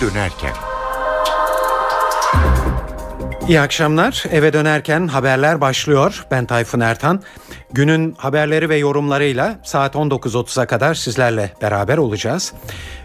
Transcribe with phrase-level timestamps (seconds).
[0.00, 0.52] dönerken.
[3.48, 4.24] İyi akşamlar.
[4.30, 6.26] Eve dönerken haberler başlıyor.
[6.30, 7.22] Ben Tayfun Ertan.
[7.72, 12.52] Günün haberleri ve yorumlarıyla saat 19.30'a kadar sizlerle beraber olacağız.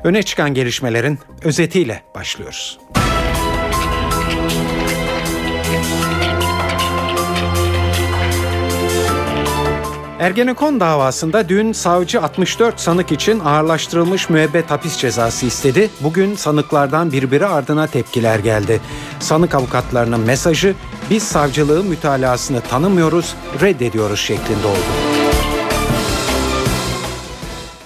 [0.03, 2.79] Öne çıkan gelişmelerin özetiyle başlıyoruz.
[10.21, 15.89] Ergenekon davasında dün savcı 64 sanık için ağırlaştırılmış müebbet hapis cezası istedi.
[16.01, 18.81] Bugün sanıklardan birbiri ardına tepkiler geldi.
[19.19, 20.75] Sanık avukatlarının mesajı
[21.09, 24.79] biz savcılığın mütalasını tanımıyoruz, reddediyoruz şeklinde oldu.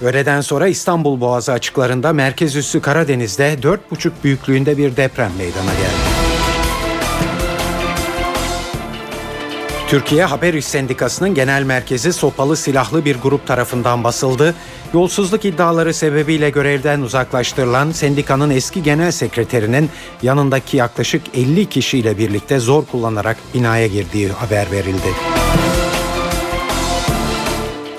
[0.02, 6.15] Öğleden sonra İstanbul Boğazı açıklarında merkez üssü Karadeniz'de 4,5 büyüklüğünde bir deprem meydana geldi.
[9.96, 14.56] Türkiye Haber İş Sendikası'nın genel merkezi sopalı silahlı bir grup tarafından basıldı.
[14.94, 19.90] Yolsuzluk iddiaları sebebiyle görevden uzaklaştırılan sendikanın eski genel sekreterinin
[20.22, 25.14] yanındaki yaklaşık 50 kişiyle birlikte zor kullanarak binaya girdiği haber verildi.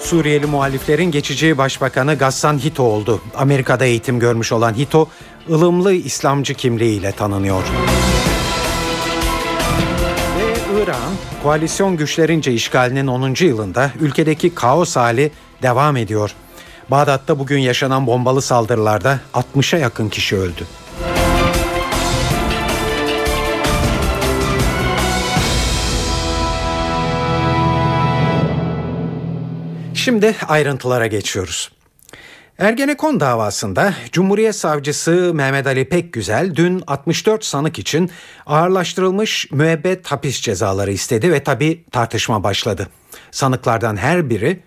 [0.00, 3.20] Suriyeli muhaliflerin geçici başbakanı Gassan Hito oldu.
[3.36, 5.08] Amerika'da eğitim görmüş olan Hito,
[5.50, 7.62] ılımlı İslamcı kimliğiyle tanınıyor.
[10.86, 13.34] İran, koalisyon güçlerince işgalinin 10.
[13.40, 15.30] yılında ülkedeki kaos hali
[15.62, 16.34] devam ediyor.
[16.90, 20.66] Bağdat'ta bugün yaşanan bombalı saldırılarda 60'a yakın kişi öldü.
[29.94, 31.75] Şimdi ayrıntılara geçiyoruz.
[32.58, 38.10] Ergenekon davasında Cumhuriyet Savcısı Mehmet Ali Pekgüzel dün 64 sanık için
[38.46, 42.88] ağırlaştırılmış müebbet hapis cezaları istedi ve tabi tartışma başladı.
[43.30, 44.62] Sanıklardan her biri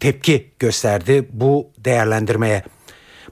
[0.00, 2.64] tepki gösterdi bu değerlendirmeye.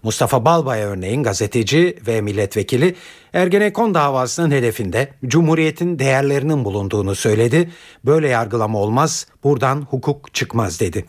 [0.03, 2.95] Mustafa Balbay örneğin gazeteci ve milletvekili
[3.33, 7.71] Ergenekon davasının hedefinde Cumhuriyet'in değerlerinin bulunduğunu söyledi.
[8.05, 11.05] Böyle yargılama olmaz, buradan hukuk çıkmaz dedi.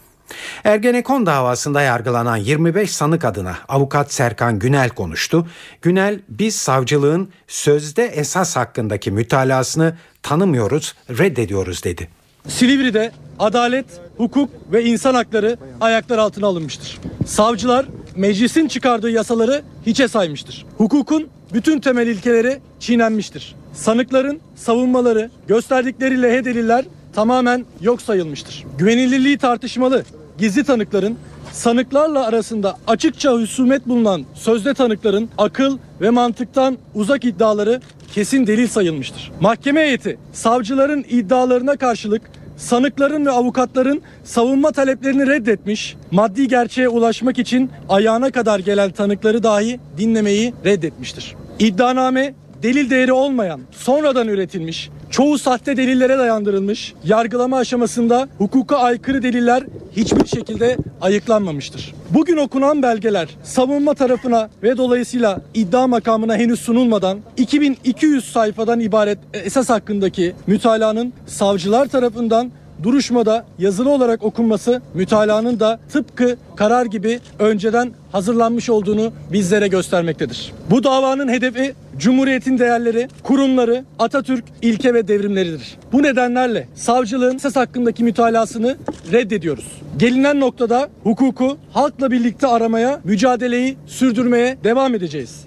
[0.64, 5.48] Ergenekon davasında yargılanan 25 sanık adına avukat Serkan Günel konuştu.
[5.82, 12.10] Günel biz savcılığın sözde esas hakkındaki mütalasını tanımıyoruz, reddediyoruz dedi.
[12.48, 13.86] Silivri'de adalet,
[14.18, 17.00] hukuk ve insan hakları ayaklar altına alınmıştır.
[17.26, 20.66] Savcılar meclisin çıkardığı yasaları hiçe saymıştır.
[20.78, 23.56] Hukukun bütün temel ilkeleri çiğnenmiştir.
[23.74, 28.66] Sanıkların savunmaları, gösterdikleri lehe deliller tamamen yok sayılmıştır.
[28.78, 30.04] Güvenilirliği tartışmalı
[30.38, 31.18] gizli tanıkların
[31.52, 37.82] sanıklarla arasında açıkça husumet bulunan sözde tanıkların akıl ve mantıktan uzak iddiaları
[38.14, 39.32] kesin delil sayılmıştır.
[39.40, 42.22] Mahkeme heyeti savcıların iddialarına karşılık
[42.58, 49.80] sanıkların ve avukatların savunma taleplerini reddetmiş, maddi gerçeğe ulaşmak için ayağına kadar gelen tanıkları dahi
[49.98, 51.36] dinlemeyi reddetmiştir.
[51.60, 52.34] İddianame
[52.64, 59.64] delil değeri olmayan, sonradan üretilmiş, çoğu sahte delillere dayandırılmış, yargılama aşamasında hukuka aykırı deliller
[59.96, 61.94] hiçbir şekilde ayıklanmamıştır.
[62.10, 69.70] Bugün okunan belgeler savunma tarafına ve dolayısıyla iddia makamına henüz sunulmadan 2200 sayfadan ibaret esas
[69.70, 72.52] hakkındaki mütalanın savcılar tarafından
[72.84, 80.54] duruşmada yazılı olarak okunması mütalanın da tıpkı karar gibi önceden hazırlanmış olduğunu bizlere göstermektedir.
[80.70, 85.78] Bu davanın hedefi Cumhuriyetin değerleri, kurumları, Atatürk ilke ve devrimleridir.
[85.92, 88.78] Bu nedenlerle savcılığın ses hakkındaki mütalasını
[89.12, 89.82] reddediyoruz.
[89.98, 95.46] Gelinen noktada hukuku halkla birlikte aramaya, mücadeleyi sürdürmeye devam edeceğiz.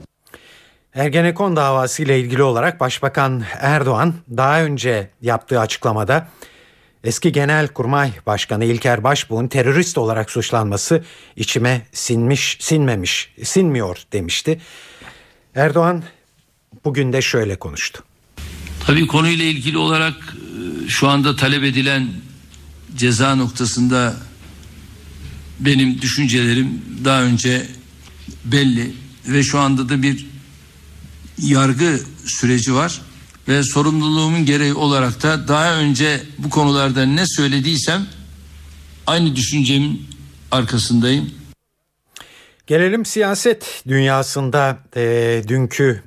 [0.94, 6.26] Ergenekon davası ile ilgili olarak Başbakan Erdoğan daha önce yaptığı açıklamada
[7.04, 11.04] Eski Genelkurmay Başkanı İlker Başbuğ'un terörist olarak suçlanması
[11.36, 14.60] içime sinmiş, sinmemiş, sinmiyor demişti.
[15.54, 16.02] Erdoğan
[16.84, 18.04] bugün de şöyle konuştu.
[18.86, 22.08] Tabii konuyla ilgili olarak e, şu anda talep edilen
[22.96, 24.16] ceza noktasında
[25.60, 27.66] benim düşüncelerim daha önce
[28.44, 28.94] belli
[29.28, 30.26] ve şu anda da bir
[31.38, 33.00] yargı süreci var
[33.48, 38.06] ve sorumluluğumun gereği olarak da daha önce bu konularda ne söylediysem
[39.06, 40.06] aynı düşüncemin
[40.50, 41.30] arkasındayım.
[42.66, 46.02] Gelelim siyaset dünyasında e, dünkü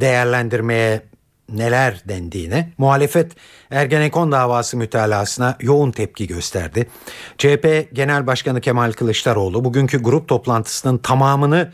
[0.00, 1.02] değerlendirmeye
[1.48, 2.72] neler dendiğine.
[2.78, 3.32] Muhalefet
[3.70, 6.88] Ergenekon davası mütalasına yoğun tepki gösterdi.
[7.38, 11.72] CHP Genel Başkanı Kemal Kılıçdaroğlu bugünkü grup toplantısının tamamını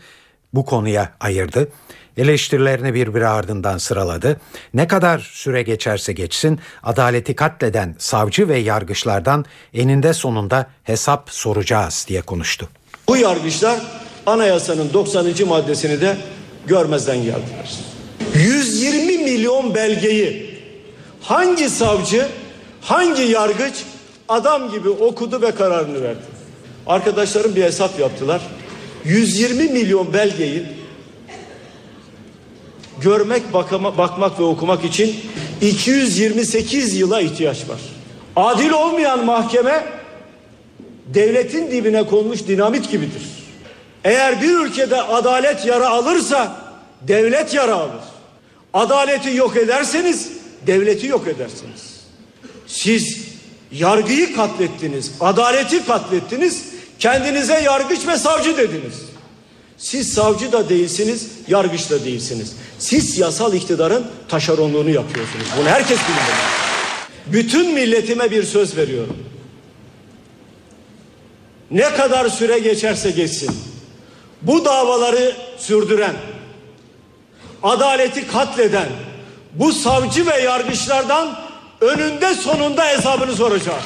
[0.53, 1.69] bu konuya ayırdı.
[2.17, 4.41] Eleştirilerini birbiri ardından sıraladı.
[4.73, 12.21] Ne kadar süre geçerse geçsin adaleti katleden savcı ve yargıçlardan eninde sonunda hesap soracağız diye
[12.21, 12.69] konuştu.
[13.07, 13.79] Bu yargıçlar
[14.25, 15.47] anayasanın 90.
[15.47, 16.17] maddesini de
[16.67, 17.79] görmezden geldiler.
[18.35, 20.59] 120 milyon belgeyi
[21.21, 22.27] hangi savcı,
[22.81, 23.83] hangi yargıç
[24.29, 26.21] adam gibi okudu ve kararını verdi.
[26.87, 28.41] Arkadaşlarım bir hesap yaptılar.
[29.05, 30.82] 120 milyon belgeyi
[33.01, 35.15] görmek, bakama, bakmak ve okumak için
[35.61, 37.79] 228 yıla ihtiyaç var.
[38.35, 39.85] Adil olmayan mahkeme
[41.07, 43.21] devletin dibine konmuş dinamit gibidir.
[44.03, 46.55] Eğer bir ülkede adalet yara alırsa
[47.01, 48.03] devlet yara alır.
[48.73, 50.29] Adaleti yok ederseniz
[50.67, 51.93] devleti yok edersiniz.
[52.67, 53.17] Siz
[53.71, 56.65] yargıyı katlettiniz, adaleti katlettiniz,
[56.99, 58.93] kendinize yargıç ve savcı dediniz.
[59.77, 62.53] Siz savcı da değilsiniz, yargıç da değilsiniz.
[62.83, 65.45] Siz yasal iktidarın taşeronluğunu yapıyorsunuz.
[65.59, 66.35] Bunu herkes bilmeli.
[67.25, 69.17] Bütün milletime bir söz veriyorum.
[71.71, 73.51] Ne kadar süre geçerse geçsin.
[74.41, 76.15] Bu davaları sürdüren,
[77.63, 78.89] adaleti katleden
[79.53, 81.39] bu savcı ve yargıçlardan
[81.81, 83.83] önünde sonunda hesabını soracağız.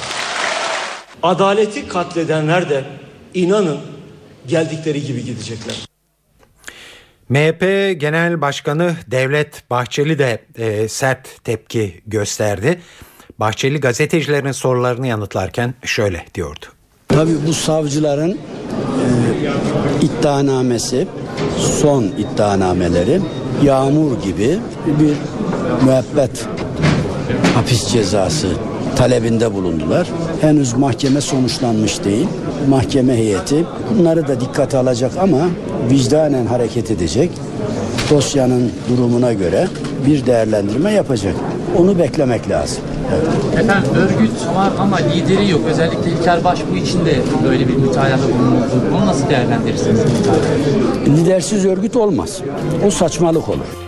[1.23, 2.83] Adaleti katledenler de
[3.33, 3.79] inanın
[4.47, 5.96] geldikleri gibi gidecekler.
[7.29, 7.61] MHP
[7.99, 12.81] Genel Başkanı Devlet Bahçeli de e, sert tepki gösterdi.
[13.39, 16.65] Bahçeli gazetecilerin sorularını yanıtlarken şöyle diyordu.
[17.07, 18.37] Tabii bu savcıların e,
[20.01, 21.07] iddianamesi,
[21.81, 23.21] son iddianameleri
[23.63, 25.13] yağmur gibi bir
[25.85, 26.45] müebbet
[27.55, 28.47] hapis cezası
[28.97, 30.07] talebinde bulundular.
[30.41, 32.27] Henüz mahkeme sonuçlanmış değil.
[32.69, 35.37] Mahkeme heyeti bunları da dikkate alacak ama
[35.89, 37.31] vicdanen hareket edecek.
[38.09, 39.67] Dosyanın durumuna göre
[40.07, 41.35] bir değerlendirme yapacak.
[41.77, 42.83] Onu beklemek lazım.
[43.13, 43.63] Evet.
[43.63, 45.61] Efendim örgüt var ama lideri yok.
[45.69, 47.15] Özellikle İlker Başbuğ için de
[47.49, 48.83] böyle bir mütalada bulunuldu.
[48.93, 49.99] Bunu nasıl değerlendirirsiniz?
[51.07, 52.41] Lidersiz örgüt olmaz.
[52.87, 53.86] O saçmalık olur.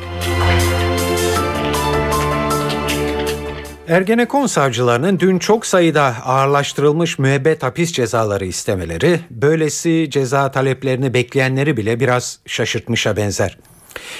[3.89, 11.99] Ergenekon savcılarının dün çok sayıda ağırlaştırılmış müebbet hapis cezaları istemeleri, böylesi ceza taleplerini bekleyenleri bile
[11.99, 13.57] biraz şaşırtmışa benzer.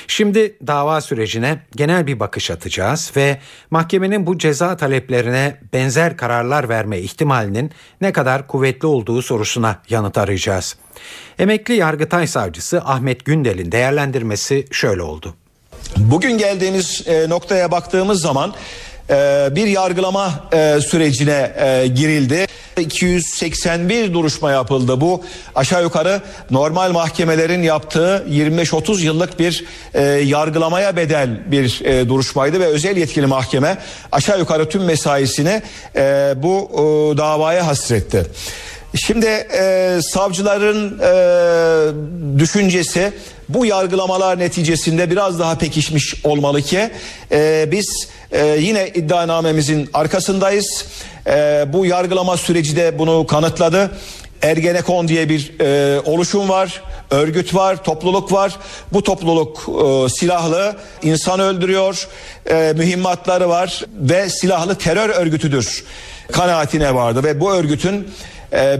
[0.07, 3.39] Şimdi dava sürecine genel bir bakış atacağız ve
[3.71, 7.71] mahkemenin bu ceza taleplerine benzer kararlar verme ihtimalinin
[8.01, 10.75] ne kadar kuvvetli olduğu sorusuna yanıt arayacağız.
[11.39, 15.35] Emekli Yargıtay Savcısı Ahmet Gündel'in değerlendirmesi şöyle oldu.
[15.97, 18.53] Bugün geldiğimiz e, noktaya baktığımız zaman
[19.55, 21.51] bir yargılama e, sürecine
[21.95, 22.47] girildi.
[22.79, 25.01] 281 duruşma yapıldı.
[25.01, 25.23] Bu
[25.55, 26.21] aşağı yukarı
[26.51, 33.25] normal mahkemelerin yaptığı 25-30 yıllık bir e, yargılamaya bedel bir e, duruşmaydı ve özel yetkili
[33.25, 33.77] mahkeme
[34.11, 35.61] aşağı yukarı tüm mesaisini
[35.95, 38.25] e, bu e, davaya hasretti.
[38.95, 43.13] Şimdi e, savcıların e, düşüncesi
[43.49, 46.89] bu yargılamalar neticesinde biraz daha pekişmiş olmalı ki
[47.31, 50.85] e, biz e, yine iddianamemizin arkasındayız.
[51.27, 53.91] E, bu yargılama süreci de bunu kanıtladı.
[54.41, 58.57] Ergenekon diye bir e, oluşum var, örgüt var, topluluk var.
[58.93, 62.07] Bu topluluk e, silahlı, insan öldürüyor,
[62.49, 65.83] e, mühimmatları var ve silahlı terör örgütüdür
[66.31, 68.07] kanaatine vardı ve bu örgütün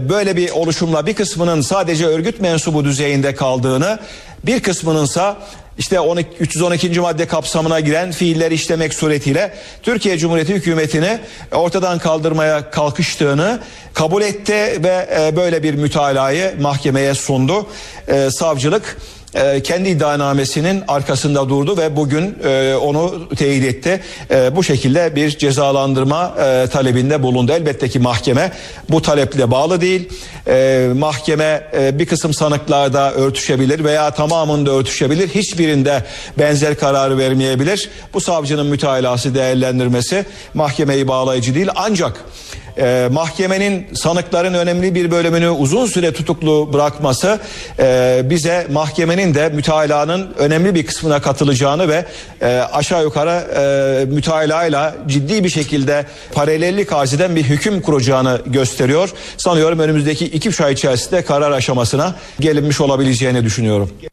[0.08, 3.98] böyle bir oluşumla bir kısmının sadece örgüt mensubu düzeyinde kaldığını,
[4.46, 5.36] bir kısmınınsa
[5.78, 7.00] işte 12, 312.
[7.00, 11.18] madde kapsamına giren fiiller işlemek suretiyle Türkiye Cumhuriyeti hükümetini
[11.52, 13.60] ortadan kaldırmaya kalkıştığını
[13.94, 17.66] kabul etti ve e, böyle bir mütalayı mahkemeye sundu.
[18.08, 18.96] E, savcılık
[19.34, 24.00] e, kendi iddianamesinin arkasında durdu ve bugün e, onu teyit etti.
[24.30, 27.52] E, bu şekilde bir cezalandırma e, talebinde bulundu.
[27.52, 28.52] Elbette ki mahkeme
[28.90, 30.08] bu taleple bağlı değil.
[30.46, 35.28] E, mahkeme e, bir kısım sanıklarda örtüşebilir veya tamamında örtüşebilir.
[35.28, 36.04] Hiçbirinde
[36.38, 37.90] benzer kararı vermeyebilir.
[38.14, 41.68] Bu savcının mütalası değerlendirmesi mahkemeyi bağlayıcı değil.
[41.74, 42.24] Ancak
[42.80, 47.40] e, mahkemenin sanıkların önemli bir bölümünü uzun süre tutuklu bırakması
[47.78, 52.04] e, bize mahkemenin de mütalaanın önemli bir kısmına katılacağını ve
[52.40, 59.10] e, aşağı yukarı e, mütalaayla ciddi bir şekilde paralellik arz eden bir hüküm kuracağını gösteriyor.
[59.36, 64.09] Sanıyorum önümüzdeki iki üç ay içerisinde karar aşamasına gelinmiş olabileceğini düşünüyorum.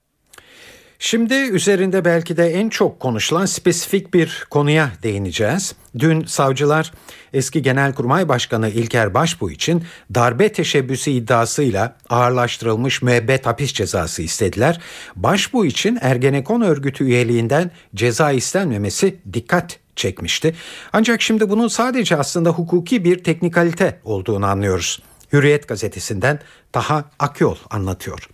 [0.99, 5.75] Şimdi üzerinde belki de en çok konuşulan spesifik bir konuya değineceğiz.
[5.99, 6.91] Dün savcılar
[7.33, 9.83] eski Genelkurmay Başkanı İlker Başbuğ için
[10.15, 14.81] darbe teşebbüsü iddiasıyla ağırlaştırılmış müebbet hapis cezası istediler.
[15.15, 20.55] Başbuğ için Ergenekon örgütü üyeliğinden ceza istenmemesi dikkat çekmişti.
[20.93, 25.01] Ancak şimdi bunun sadece aslında hukuki bir teknikalite olduğunu anlıyoruz.
[25.33, 26.39] Hürriyet gazetesinden
[26.71, 28.29] Taha Akyol anlatıyor.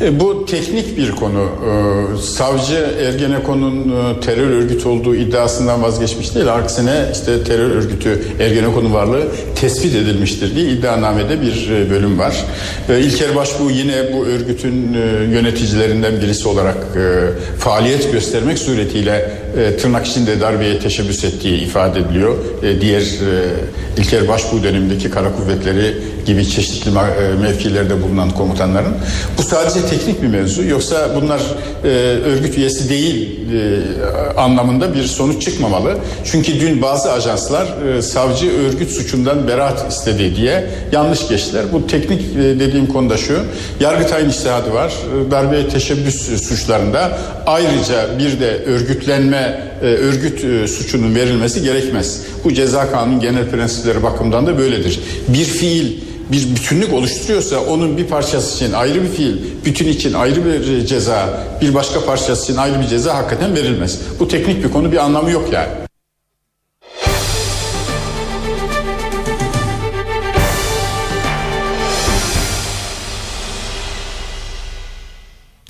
[0.00, 1.42] E, Bu teknik bir konu.
[1.42, 6.54] E, Savcı Ergenekon'un e, terör örgütü olduğu iddiasından vazgeçmiş değil.
[6.54, 9.22] Aksine işte terör örgütü Ergenekon'un varlığı
[9.60, 12.44] tespit edilmiştir diye iddianamede bir e, bölüm var.
[12.88, 14.98] E, İlker Başbuğ yine bu örgütün e,
[15.34, 22.34] yöneticilerinden birisi olarak e, faaliyet göstermek suretiyle e, tırnak içinde darbeye teşebbüs ettiği ifade ediliyor.
[22.62, 25.94] E, Diğer e, İlker Başbuğ dönemindeki kara kuvvetleri
[26.26, 28.94] gibi çeşitli e, mevkilerde bulunan komutanların.
[29.38, 30.64] Bu sadece teknik bir mevzu.
[30.64, 31.40] Yoksa bunlar
[31.84, 31.88] e,
[32.24, 35.94] örgüt üyesi değil e, anlamında bir sonuç çıkmamalı.
[36.24, 37.66] Çünkü dün bazı ajanslar
[37.96, 41.64] e, savcı örgüt suçundan beraat istedi diye yanlış geçtiler.
[41.72, 43.38] Bu teknik e, dediğim konuda şu.
[43.80, 44.92] Yargıtay'ın iştihadı var.
[45.26, 52.20] E, Darbeye teşebbüs suçlarında ayrıca bir de örgütlenme e, örgüt e, suçunun verilmesi gerekmez.
[52.44, 55.00] Bu ceza kanunun genel prensipleri bakımından da böyledir.
[55.28, 55.92] Bir fiil
[56.32, 61.40] bir bütünlük oluşturuyorsa onun bir parçası için ayrı bir fiil, bütün için ayrı bir ceza,
[61.60, 64.00] bir başka parçası için ayrı bir ceza hakikaten verilmez.
[64.20, 65.85] Bu teknik bir konu bir anlamı yok yani.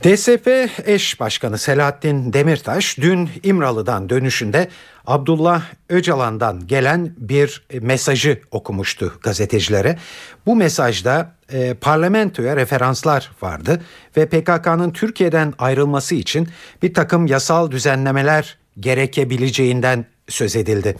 [0.05, 4.69] DSP eş başkanı Selahattin Demirtaş dün İmralı'dan dönüşünde
[5.07, 9.99] Abdullah Öcalan'dan gelen bir mesajı okumuştu gazetecilere.
[10.47, 13.83] Bu mesajda e, parlamentoya referanslar vardı
[14.17, 16.49] ve PKK'nın Türkiye'den ayrılması için
[16.83, 20.97] bir takım yasal düzenlemeler gerekebileceğinden söz edildi.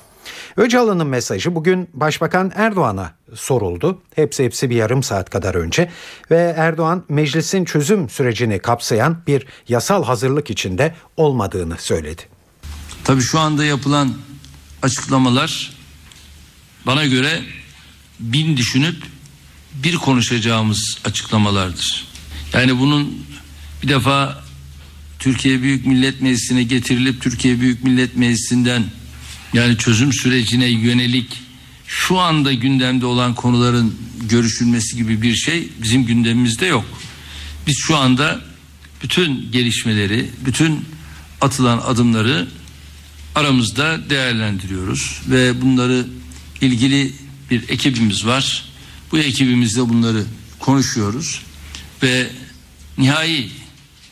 [0.57, 4.03] Öcalan'ın mesajı bugün Başbakan Erdoğan'a soruldu.
[4.15, 5.91] Hepsi hepsi bir yarım saat kadar önce
[6.31, 12.23] ve Erdoğan meclisin çözüm sürecini kapsayan bir yasal hazırlık içinde olmadığını söyledi.
[13.05, 14.15] Tabii şu anda yapılan
[14.83, 15.73] açıklamalar
[16.87, 17.43] bana göre
[18.21, 18.97] bin düşünüp
[19.75, 22.07] bir konuşacağımız açıklamalardır.
[22.53, 23.27] Yani bunun
[23.83, 24.45] bir defa
[25.19, 28.85] Türkiye Büyük Millet Meclisi'ne getirilip Türkiye Büyük Millet Meclisi'nden
[29.53, 31.43] yani çözüm sürecine yönelik
[31.87, 33.95] şu anda gündemde olan konuların
[34.29, 36.85] görüşülmesi gibi bir şey bizim gündemimizde yok.
[37.67, 38.41] Biz şu anda
[39.03, 40.85] bütün gelişmeleri, bütün
[41.41, 42.49] atılan adımları
[43.35, 46.07] aramızda değerlendiriyoruz ve bunları
[46.61, 47.13] ilgili
[47.51, 48.65] bir ekibimiz var.
[49.13, 50.25] Bu ekibimizle bunları
[50.59, 51.43] konuşuyoruz
[52.03, 52.31] ve
[52.99, 53.51] nihai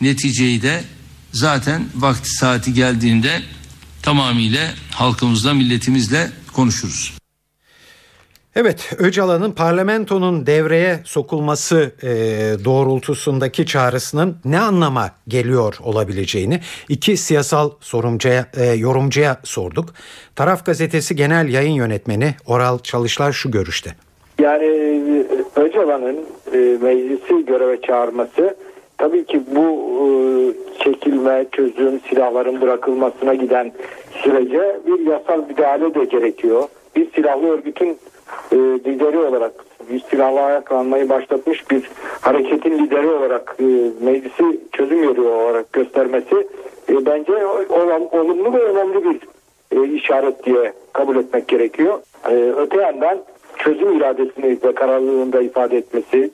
[0.00, 0.85] neticeyi de
[1.33, 3.43] zaten vakti saati geldiğinde
[4.04, 4.61] tamamıyla
[4.94, 7.18] halkımızla, milletimizle konuşuruz.
[8.56, 12.08] Evet, Öcalan'ın parlamentonun devreye sokulması e,
[12.64, 19.94] doğrultusundaki çağrısının ne anlama geliyor olabileceğini iki siyasal sorumcuya, e, yorumcuya sorduk.
[20.37, 23.94] Taraf Gazetesi Genel Yayın Yönetmeni Oral Çalışlar şu görüşte.
[24.40, 26.18] Yani e, Öcalan'ın
[26.52, 28.56] e, meclisi göreve çağırması
[28.98, 30.08] tabii ki bu e,
[30.84, 33.72] çekilme, çözüm, silahların bırakılmasına giden
[34.12, 36.68] sürece bir yasal müdahale de gerekiyor.
[36.96, 37.98] Bir silahlı örgütün
[38.52, 39.52] e, lideri olarak
[39.90, 43.64] bir silahlı ayaklanmayı başlatmış bir hareketin lideri olarak e,
[44.04, 46.46] meclisi çözüm yeri olarak göstermesi
[46.88, 47.46] bence
[48.12, 49.20] olumlu ve önemli bir
[49.92, 51.98] işaret diye kabul etmek gerekiyor.
[52.56, 53.18] Öte yandan
[53.56, 56.30] çözüm iradesini ve kararlılığını da ifade etmesi,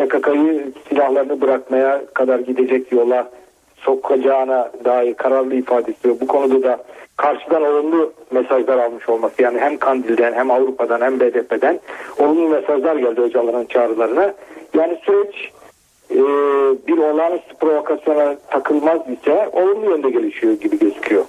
[0.00, 3.30] PKK'yı silahlarını bırakmaya kadar gidecek yola
[3.76, 6.78] sokacağına dair kararlı ifadesi ve bu konuda da
[7.16, 11.80] karşıdan olumlu mesajlar almış olması yani hem Kandil'den hem Avrupa'dan hem BDP'den
[12.18, 14.34] olumlu mesajlar geldi Öcalan'ın çağrılarına.
[14.74, 15.52] Yani süreç
[16.10, 16.18] e,
[16.86, 21.24] bir olağanüstü provokasyona takılmaz ise olumlu yönde gelişiyor gibi gözüküyor.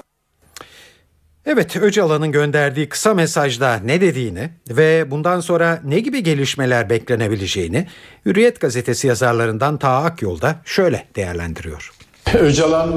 [1.46, 7.88] Evet, Öcalan'ın gönderdiği kısa mesajda ne dediğini ve bundan sonra ne gibi gelişmeler beklenebileceğini
[8.26, 11.92] Hürriyet gazetesi yazarlarından Taha Akyol'da şöyle değerlendiriyor.
[12.40, 12.94] Öcalan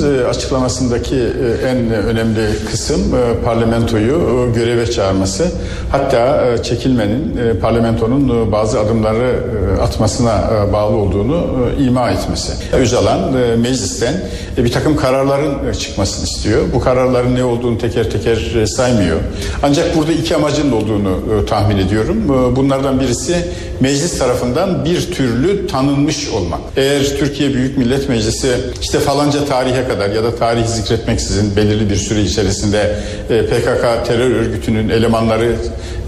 [0.00, 5.46] e, açıklamasındaki e, en önemli kısım e, parlamentoyu e, göreve çağırması.
[5.90, 9.40] Hatta e, çekilmenin e, parlamentonun e, bazı adımları
[9.78, 11.46] e, atmasına e, bağlı olduğunu
[11.78, 12.52] e, ima etmesi.
[12.72, 14.14] Öcalan e, meclisten
[14.58, 16.62] e, bir takım kararların e, çıkmasını istiyor.
[16.74, 19.20] Bu kararların ne olduğunu teker teker e, saymıyor.
[19.62, 22.24] Ancak burada iki amacın olduğunu e, tahmin ediyorum.
[22.24, 23.36] E, bunlardan birisi
[23.80, 26.60] meclis tarafından bir türlü tanınmış olmak.
[26.76, 31.90] Eğer Türkiye Büyük Millet Meclisi size işte falanca tarihe kadar ya da tarih zikretmeksizin belirli
[31.90, 32.96] bir süre içerisinde
[33.30, 35.56] e, PKK terör örgütünün elemanları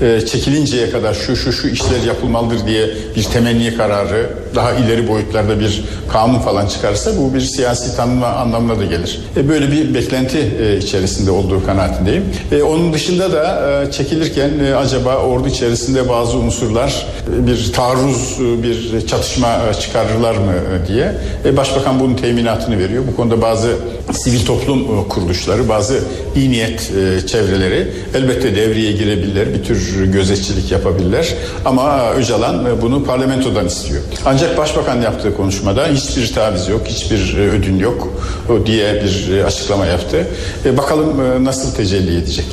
[0.02, 5.60] e, çekilinceye kadar şu şu şu işler yapılmalıdır diye bir temenni kararı daha ileri boyutlarda
[5.60, 9.20] bir kanun falan çıkarsa bu bir siyasi tanınma anlamına da gelir.
[9.36, 10.38] E, böyle bir beklenti
[10.82, 12.24] içerisinde olduğu kanaatindeyim.
[12.66, 20.52] Onun dışında da çekilirken acaba ordu içerisinde bazı unsurlar bir taarruz, bir çatışma çıkarırlar mı
[20.88, 21.12] diye.
[21.56, 23.04] Başbakan bunun teminatını veriyor.
[23.12, 23.76] Bu konuda bazı
[24.12, 26.00] sivil toplum e, kuruluşları, bazı
[26.36, 29.54] iyi niyet e, çevreleri elbette devreye girebilirler.
[29.54, 31.34] Bir tür gözetçilik yapabilirler.
[31.64, 34.02] Ama Öcalan e, bunu parlamentodan istiyor.
[34.24, 38.08] Ancak Başbakan yaptığı konuşmada hiçbir taviz yok, hiçbir ödün yok
[38.66, 40.26] diye bir açıklama yaptı.
[40.76, 42.44] Bakalım nasıl tecelli edecek.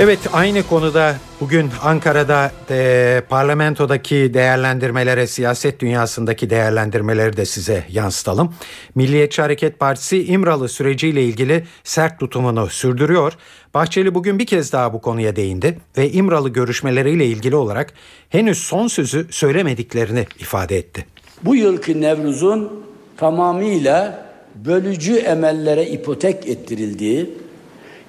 [0.00, 8.54] Evet aynı konuda bugün Ankara'da e, parlamentodaki değerlendirmelere, siyaset dünyasındaki değerlendirmeleri de size yansıtalım.
[8.94, 13.32] Milliyetçi Hareket Partisi İmralı süreciyle ilgili sert tutumunu sürdürüyor.
[13.74, 17.92] Bahçeli bugün bir kez daha bu konuya değindi ve İmralı görüşmeleriyle ilgili olarak
[18.28, 21.06] henüz son sözü söylemediklerini ifade etti.
[21.42, 22.84] Bu yılki Nevruz'un
[23.16, 27.30] tamamıyla bölücü emellere ipotek ettirildiği,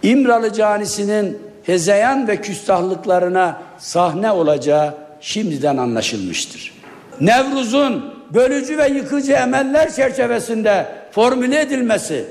[0.04, 6.74] İmralı canisinin hezeyan ve küstahlıklarına sahne olacağı şimdiden anlaşılmıştır.
[7.22, 12.26] Nevruz'un bölücü ve yıkıcı emeller çerçevesinde formüle edilmesi,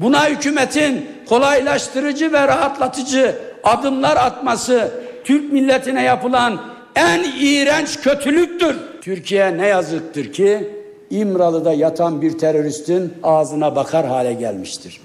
[0.00, 4.92] buna hükümetin kolaylaştırıcı ve rahatlatıcı adımlar atması
[5.24, 6.60] Türk milletine yapılan
[6.96, 8.76] en iğrenç kötülüktür.
[9.02, 10.70] Türkiye ne yazıktır ki
[11.10, 15.00] İmralı'da yatan bir teröristin ağzına bakar hale gelmiştir.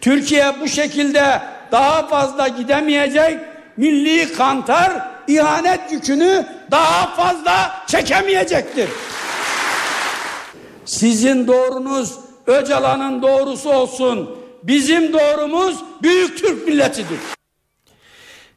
[0.00, 3.38] Türkiye bu şekilde daha fazla gidemeyecek,
[3.76, 4.92] milli kantar
[5.28, 8.88] ihanet yükünü daha fazla çekemeyecektir.
[10.84, 12.14] Sizin doğrunuz
[12.46, 14.30] Öcalan'ın doğrusu olsun.
[14.62, 17.18] Bizim doğrumuz Büyük Türk milletidir.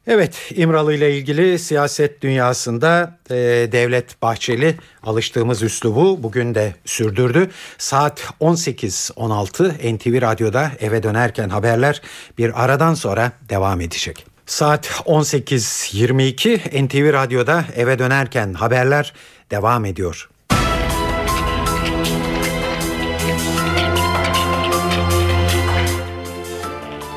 [0.06, 3.34] Evet İmralı ile ilgili siyaset dünyasında e,
[3.72, 7.50] Devlet Bahçeli alıştığımız üslubu bugün de sürdürdü.
[7.78, 12.02] Saat 18.16 NTV Radyo'da eve dönerken haberler
[12.38, 14.26] bir aradan sonra devam edecek.
[14.46, 19.12] Saat 18.22 NTV Radyo'da eve dönerken haberler
[19.50, 20.28] devam ediyor.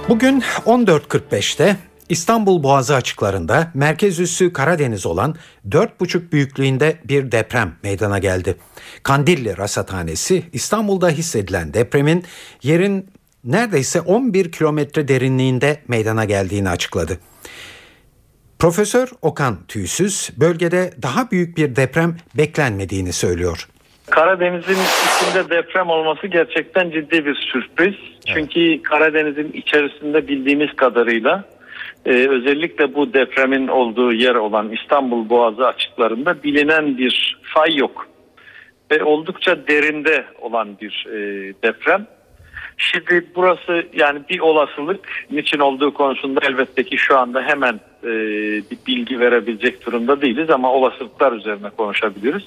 [0.10, 1.78] Bugün 14.45'te
[2.10, 5.36] İstanbul Boğazı açıklarında merkez üssü Karadeniz olan
[5.70, 8.56] 4,5 büyüklüğünde bir deprem meydana geldi.
[9.04, 12.24] Kandilli Rasathanesi İstanbul'da hissedilen depremin
[12.64, 13.10] yerin
[13.44, 17.20] neredeyse 11 kilometre derinliğinde meydana geldiğini açıkladı.
[18.60, 23.68] Profesör Okan Tüysüz bölgede daha büyük bir deprem beklenmediğini söylüyor.
[24.10, 27.96] Karadeniz'in içinde deprem olması gerçekten ciddi bir sürpriz.
[28.26, 31.44] Çünkü Karadeniz'in içerisinde bildiğimiz kadarıyla
[32.06, 38.08] e, özellikle bu depremin olduğu yer olan İstanbul Boğazı açıklarında bilinen bir fay yok.
[38.92, 41.18] Ve oldukça derinde olan bir e,
[41.64, 42.08] deprem.
[42.78, 48.10] Şimdi burası yani bir olasılık niçin olduğu konusunda elbette ki şu anda hemen e,
[48.72, 52.44] bir bilgi verebilecek durumda değiliz ama olasılıklar üzerine konuşabiliriz.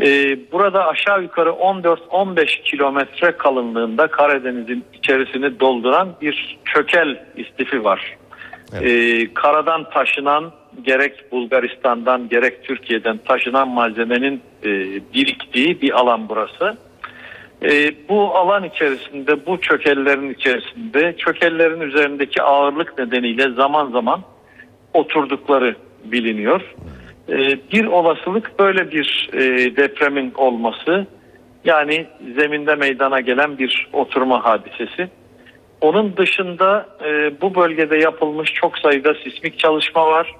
[0.00, 8.16] E, burada aşağı yukarı 14-15 kilometre kalınlığında Karadeniz'in içerisini dolduran bir çökel istifi var.
[8.72, 8.86] Evet.
[8.86, 14.70] E, karadan taşınan gerek Bulgaristan'dan gerek Türkiye'den taşınan malzemenin e,
[15.14, 16.76] biriktiği bir alan burası.
[17.62, 24.22] E, bu alan içerisinde bu çökellerin içerisinde çökellerin üzerindeki ağırlık nedeniyle zaman zaman
[24.94, 26.74] oturdukları biliniyor.
[27.28, 27.38] E,
[27.72, 31.06] bir olasılık böyle bir e, depremin olması
[31.64, 32.06] yani
[32.36, 35.08] zeminde meydana gelen bir oturma hadisesi.
[35.82, 40.34] Onun dışında e, bu bölgede yapılmış çok sayıda sismik çalışma var.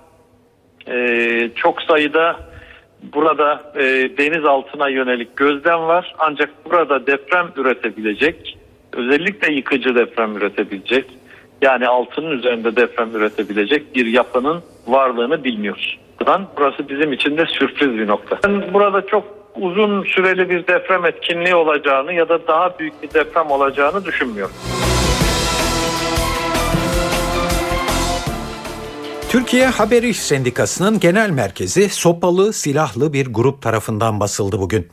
[0.89, 2.37] E, çok sayıda
[3.15, 3.83] burada e,
[4.19, 6.15] deniz altına yönelik gözlem var.
[6.19, 8.59] Ancak burada deprem üretebilecek,
[8.93, 11.05] özellikle yıkıcı deprem üretebilecek,
[11.63, 15.99] yani altının üzerinde deprem üretebilecek bir yapının varlığını bilmiyoruz.
[16.57, 18.39] Burası bizim için de sürpriz bir nokta.
[18.49, 19.25] Ben burada çok
[19.57, 24.55] uzun süreli bir deprem etkinliği olacağını ya da daha büyük bir deprem olacağını düşünmüyorum.
[29.33, 34.89] Türkiye Haber İş Sendikası'nın genel merkezi sopalı silahlı bir grup tarafından basıldı bugün.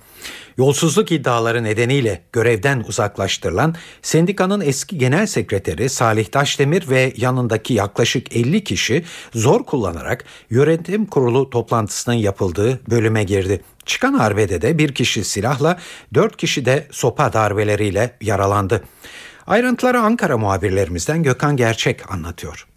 [0.58, 8.64] Yolsuzluk iddiaları nedeniyle görevden uzaklaştırılan sendikanın eski genel sekreteri Salih Taşdemir ve yanındaki yaklaşık 50
[8.64, 13.62] kişi zor kullanarak yönetim kurulu toplantısının yapıldığı bölüme girdi.
[13.86, 15.80] Çıkan arbede de bir kişi silahla,
[16.14, 18.84] dört kişi de sopa darbeleriyle yaralandı.
[19.48, 22.68] Ayrıntıları Ankara muhabirlerimizden Gökhan Gerçek anlatıyor.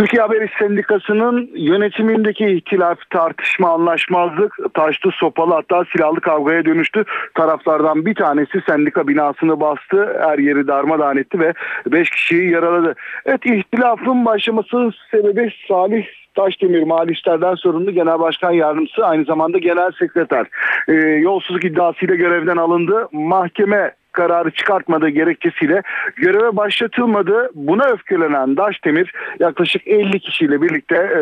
[0.00, 7.04] Türkiye Haber Sendikası'nın yönetimindeki ihtilaf, tartışma, anlaşmazlık taştı, sopalı hatta silahlı kavgaya dönüştü.
[7.34, 11.52] Taraflardan bir tanesi sendika binasını bastı, her yeri darmadağın etti ve
[11.86, 12.94] 5 kişiyi yaraladı.
[13.26, 19.90] Evet ihtilafın başlaması sebebi Salih Taşdemir Mali İşler'den sorumlu Genel Başkan Yardımcısı aynı zamanda Genel
[19.98, 20.46] Sekreter.
[20.88, 23.08] Ee, yolsuzluk iddiasıyla görevden alındı.
[23.12, 25.82] Mahkeme kararı çıkartmadığı gerekçesiyle
[26.16, 27.50] göreve başlatılmadı.
[27.54, 31.20] Buna öfkelenen Daşdemir yaklaşık 50 kişiyle birlikte e,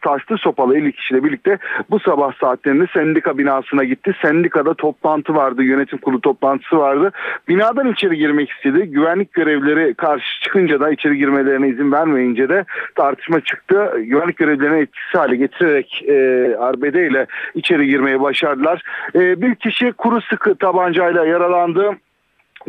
[0.00, 1.58] taşlı sopalı 50 kişiyle birlikte
[1.90, 4.14] bu sabah saatlerinde sendika binasına gitti.
[4.22, 7.12] Sendikada toplantı vardı, yönetim kurulu toplantısı vardı.
[7.48, 8.82] Binadan içeri girmek istedi.
[8.82, 12.64] Güvenlik görevlileri karşı çıkınca da içeri girmelerine izin vermeyince de
[12.94, 13.92] tartışma çıktı.
[13.98, 16.14] Güvenlik görevlilerini etkisiz hale getirerek e,
[16.56, 18.82] arbedeyle içeri girmeyi başardılar.
[19.14, 21.96] E, bir kişi kuru sıkı tabancayla yaralandı.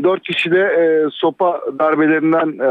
[0.04, 2.70] Dört kişi de e, sopa darbelerinden e,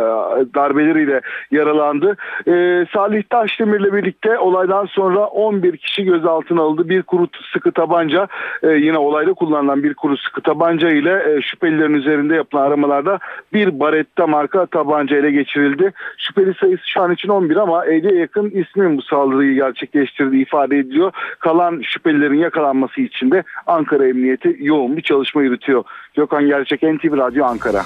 [0.55, 2.17] darbeleriyle yaralandı.
[2.47, 6.89] E, Salih Taşdemir'le birlikte olaydan sonra 11 kişi gözaltına alındı.
[6.89, 8.29] Bir kuru sıkı tabanca
[8.63, 13.19] e, yine olayda kullanılan bir kuru sıkı tabanca ile e, şüphelilerin üzerinde yapılan aramalarda
[13.53, 15.93] bir Baretta marka tabanca ele geçirildi.
[16.19, 21.13] Şüpheli sayısı şu an için 11 ama 50'ye yakın ismin bu saldırıyı gerçekleştirdiği ifade ediliyor.
[21.39, 25.85] Kalan şüphelilerin yakalanması için de Ankara Emniyeti yoğun bir çalışma yürütüyor.
[26.15, 27.85] Gökhan Gerçek NTV Radyo Ankara.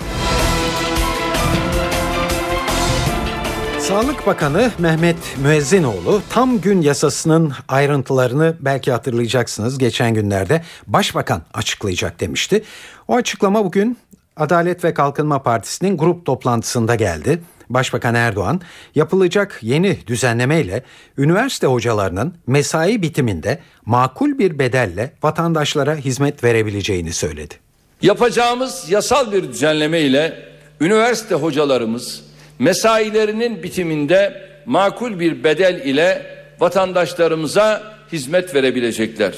[3.78, 12.62] Sağlık Bakanı Mehmet Müezzinoğlu tam gün yasasının ayrıntılarını belki hatırlayacaksınız geçen günlerde Başbakan açıklayacak demişti.
[13.08, 13.98] O açıklama bugün
[14.36, 17.42] Adalet ve Kalkınma Partisi'nin grup toplantısında geldi.
[17.70, 18.60] Başbakan Erdoğan
[18.94, 20.82] yapılacak yeni düzenlemeyle
[21.18, 27.65] üniversite hocalarının mesai bitiminde makul bir bedelle vatandaşlara hizmet verebileceğini söyledi.
[28.02, 30.42] Yapacağımız yasal bir düzenleme ile
[30.80, 32.22] üniversite hocalarımız
[32.58, 36.26] mesailerinin bitiminde makul bir bedel ile
[36.60, 39.34] vatandaşlarımıza hizmet verebilecekler.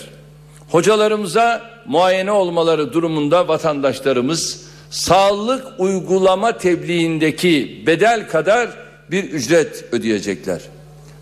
[0.69, 8.69] Hocalarımıza muayene olmaları durumunda vatandaşlarımız sağlık uygulama tebliğindeki bedel kadar
[9.11, 10.61] bir ücret ödeyecekler.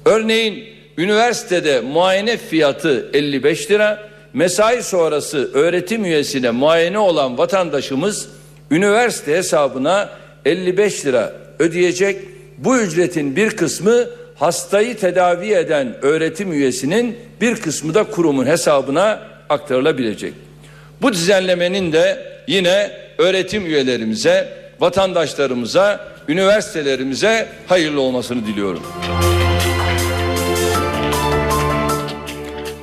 [0.05, 0.65] Örneğin
[0.99, 8.29] üniversitede muayene fiyatı 55 lira, mesai sonrası öğretim üyesine muayene olan vatandaşımız
[8.71, 10.11] üniversite hesabına
[10.45, 12.21] 55 lira ödeyecek.
[12.59, 20.33] Bu ücretin bir kısmı hastayı tedavi eden öğretim üyesinin bir kısmı da kurumun hesabına aktarılabilecek.
[21.03, 24.49] Bu düzenlemenin de yine öğretim üyelerimize,
[24.81, 28.83] vatandaşlarımıza, üniversitelerimize hayırlı olmasını diliyorum.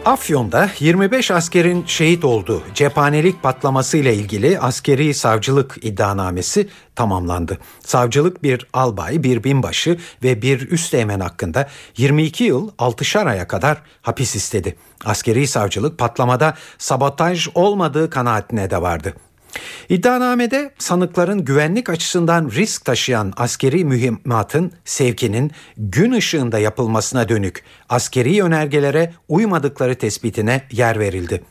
[0.06, 7.58] Afyon'da 25 askerin şehit olduğu cephanelik patlaması ile ilgili askeri savcılık iddianamesi tamamlandı.
[7.80, 14.36] Savcılık bir albay, bir binbaşı ve bir üsteğmen hakkında 22 yıl 6'şar aya kadar hapis
[14.36, 14.76] istedi.
[15.06, 19.13] Askeri savcılık patlamada sabotaj olmadığı kanaatine de vardı.
[19.89, 29.13] İddianamede sanıkların güvenlik açısından risk taşıyan askeri mühimmatın sevkinin gün ışığında yapılmasına dönük askeri önergelere
[29.30, 31.44] uymadıkları tespitine yer verildi.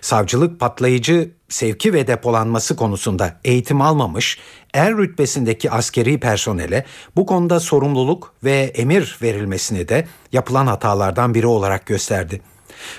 [0.00, 4.38] Savcılık patlayıcı sevki ve depolanması konusunda eğitim almamış,
[4.74, 6.84] er rütbesindeki askeri personele
[7.16, 12.40] bu konuda sorumluluk ve emir verilmesini de yapılan hatalardan biri olarak gösterdi.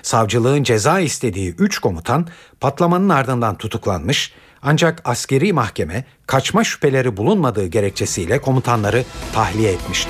[0.01, 2.27] Savcılığın ceza istediği 3 komutan
[2.59, 10.09] patlamanın ardından tutuklanmış ancak askeri mahkeme kaçma şüpheleri bulunmadığı gerekçesiyle komutanları tahliye etmişti.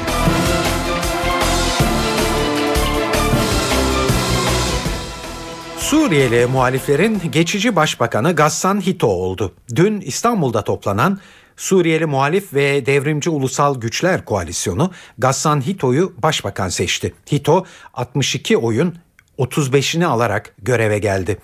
[5.78, 9.54] Suriyeli muhaliflerin geçici başbakanı Gassan Hito oldu.
[9.76, 11.20] Dün İstanbul'da toplanan
[11.58, 17.14] Suriyeli Muhalif ve Devrimci Ulusal Güçler Koalisyonu Gassan Hito'yu başbakan seçti.
[17.32, 18.96] Hito 62 oyun
[19.40, 21.38] 35'ini alarak göreve geldi.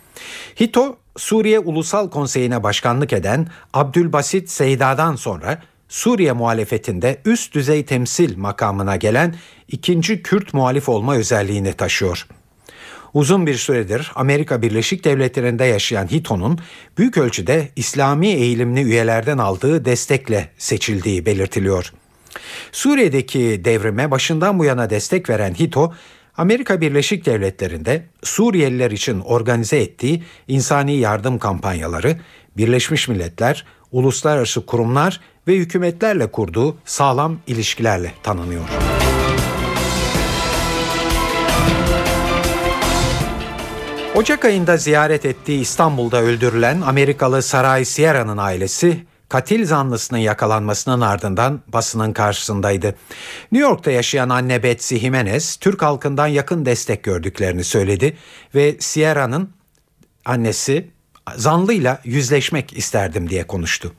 [0.60, 8.96] Hito Suriye Ulusal Konseyi'ne başkanlık eden Abdülbasit Seyda'dan sonra Suriye muhalefetinde üst düzey temsil makamına
[8.96, 9.36] gelen
[9.68, 12.28] ikinci Kürt muhalif olma özelliğini taşıyor.
[13.14, 16.60] Uzun bir süredir Amerika Birleşik Devletleri'nde yaşayan Hito'nun
[16.98, 21.94] büyük ölçüde İslami eğilimli üyelerden aldığı destekle seçildiği belirtiliyor.
[22.72, 25.94] Suriye'deki devrime başından bu yana destek veren Hito,
[26.38, 32.18] Amerika Birleşik Devletleri'nde Suriyeliler için organize ettiği insani yardım kampanyaları
[32.58, 38.64] Birleşmiş Milletler, uluslararası kurumlar ve hükümetlerle kurduğu sağlam ilişkilerle tanınıyor.
[44.16, 52.14] Ocak ayında ziyaret ettiği İstanbul'da öldürülen Amerikalı Saray Sierra'nın ailesi katil zanlısının yakalanmasının ardından basının
[52.14, 52.96] karşısındaydı.
[53.52, 58.18] New York'ta yaşayan anne Betsy Jimenez, Türk halkından yakın destek gördüklerini söyledi
[58.56, 59.50] ve Sierra'nın
[60.26, 60.88] annesi
[61.36, 63.94] zanlıyla yüzleşmek isterdim diye konuştu.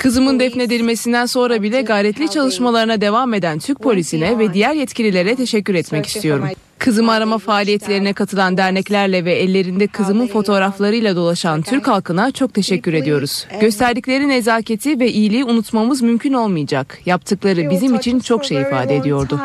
[0.00, 6.06] Kızımın defnedilmesinden sonra bile gayretli çalışmalarına devam eden Türk polisine ve diğer yetkililere teşekkür etmek
[6.06, 6.44] istiyorum.
[6.78, 13.46] Kızımı arama faaliyetlerine katılan derneklerle ve ellerinde kızımın fotoğraflarıyla dolaşan Türk halkına çok teşekkür ediyoruz.
[13.60, 16.98] Gösterdikleri nezaketi ve iyiliği unutmamız mümkün olmayacak.
[17.06, 19.40] Yaptıkları bizim için çok şey ifade ediyordu.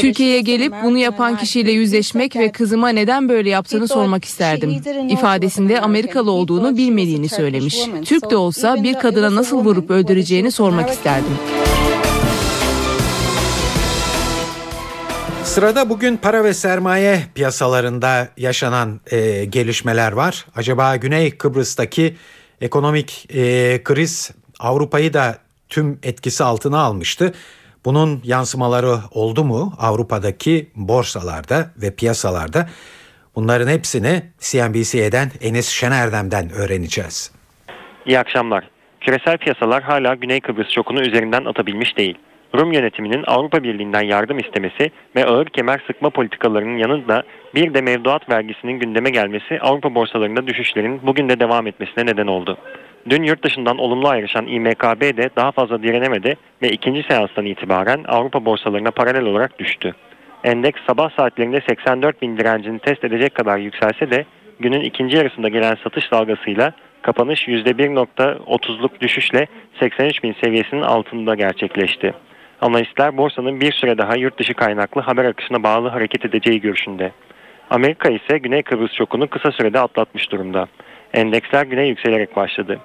[0.00, 4.82] Türkiye'ye gelip bunu yapan kişiyle yüzleşmek ve kızıma neden böyle yaptığını sormak isterdim.
[5.08, 7.78] İfadesinde Amerikalı olduğunu bilmediğini söylemiş.
[8.04, 11.38] Türk de olsa bir kadına nasıl vurup öldüreceğini sormak isterdim.
[15.44, 20.46] Sırada bugün para ve sermaye piyasalarında yaşanan e, gelişmeler var.
[20.56, 22.16] Acaba Güney Kıbrıs'taki
[22.60, 27.32] ekonomik e, kriz Avrupa'yı da tüm etkisi altına almıştı.
[27.84, 32.68] Bunun yansımaları oldu mu Avrupa'daki borsalarda ve piyasalarda?
[33.36, 37.32] Bunların hepsini CNBC'den Enis Şenerdem'den öğreneceğiz.
[38.06, 38.64] İyi akşamlar.
[39.00, 42.18] Küresel piyasalar hala Güney Kıbrıs şokunu üzerinden atabilmiş değil.
[42.54, 47.22] Rum yönetiminin Avrupa Birliği'nden yardım istemesi ve ağır kemer sıkma politikalarının yanında
[47.54, 52.58] bir de mevduat vergisinin gündeme gelmesi Avrupa borsalarında düşüşlerin bugün de devam etmesine neden oldu.
[53.10, 58.44] Dün yurt dışından olumlu ayrışan İMKB de daha fazla direnemedi ve ikinci seanstan itibaren Avrupa
[58.44, 59.94] borsalarına paralel olarak düştü.
[60.44, 64.24] Endeks sabah saatlerinde 84 bin direncini test edecek kadar yükselse de
[64.60, 69.46] günün ikinci yarısında gelen satış dalgasıyla kapanış %1.30'luk düşüşle
[69.80, 72.14] 83 bin seviyesinin altında gerçekleşti.
[72.60, 77.12] Analistler borsanın bir süre daha yurt dışı kaynaklı haber akışına bağlı hareket edeceği görüşünde.
[77.70, 80.66] Amerika ise Güney Kıbrıs şokunu kısa sürede atlatmış durumda.
[81.14, 82.80] Endeksler güne yükselerek başladı.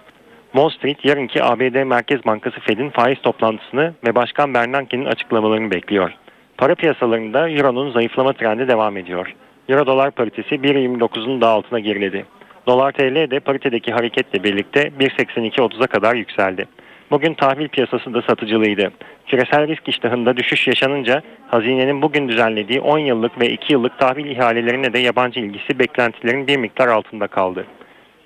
[0.52, 6.12] Wall Street yarınki ABD Merkez Bankası Fed'in faiz toplantısını ve Başkan Bernanke'nin açıklamalarını bekliyor.
[6.58, 9.36] Para piyasalarında Euro'nun zayıflama trendi devam ediyor.
[9.70, 12.26] Euro dolar paritesi 1.29'un daha altına geriledi.
[12.68, 16.66] Dolar TL de paritedeki hareketle birlikte 1.82.30'a kadar yükseldi.
[17.12, 18.92] Bugün tahvil piyasası da satıcılıydı.
[19.26, 24.94] Küresel risk iştahında düşüş yaşanınca hazinenin bugün düzenlediği 10 yıllık ve 2 yıllık tahvil ihalelerine
[24.94, 27.66] de yabancı ilgisi beklentilerin bir miktar altında kaldı.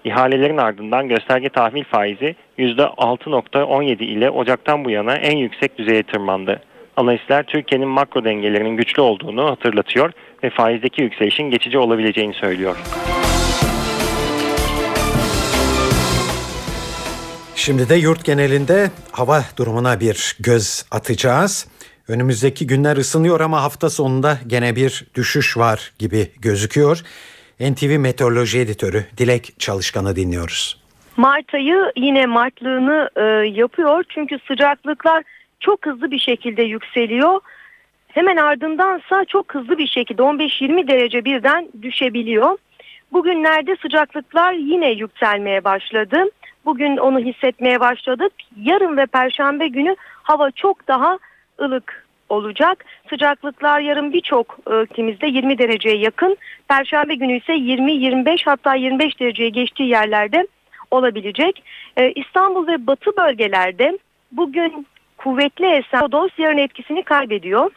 [0.03, 6.61] İhalelerin ardından gösterge tahvil faizi %6.17 ile Ocak'tan bu yana en yüksek düzeye tırmandı.
[6.97, 10.11] Analistler Türkiye'nin makro dengelerinin güçlü olduğunu hatırlatıyor
[10.43, 12.77] ve faizdeki yükselişin geçici olabileceğini söylüyor.
[17.55, 21.67] Şimdi de yurt genelinde hava durumuna bir göz atacağız.
[22.07, 27.03] Önümüzdeki günler ısınıyor ama hafta sonunda gene bir düşüş var gibi gözüküyor.
[27.71, 30.83] NTV Meteoroloji Editörü Dilek Çalışkan'ı dinliyoruz.
[31.17, 35.23] Mart ayı yine Martlığını e, yapıyor çünkü sıcaklıklar
[35.59, 37.39] çok hızlı bir şekilde yükseliyor.
[38.07, 42.57] Hemen ardındansa çok hızlı bir şekilde 15-20 derece birden düşebiliyor.
[43.13, 46.17] Bugünlerde sıcaklıklar yine yükselmeye başladı.
[46.65, 48.33] Bugün onu hissetmeye başladık.
[48.61, 51.19] Yarın ve perşembe günü hava çok daha
[51.61, 52.02] ılık
[52.33, 52.85] olacak.
[53.09, 56.37] Sıcaklıklar yarın birçok ülkemizde 20 dereceye yakın.
[56.67, 60.47] Perşembe günü ise 20-25 hatta 25 dereceye geçtiği yerlerde
[60.91, 61.63] olabilecek.
[61.97, 63.97] Ee, İstanbul ve batı bölgelerde
[64.31, 67.71] bugün kuvvetli esen lodos yarın etkisini kaybediyor.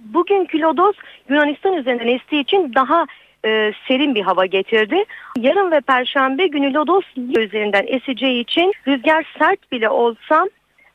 [0.00, 0.96] Bugün lodos
[1.28, 3.06] Yunanistan üzerinden estiği için daha
[3.44, 5.04] e, serin bir hava getirdi.
[5.38, 10.48] Yarın ve perşembe günü lodos üzerinden eseceği için rüzgar sert bile olsa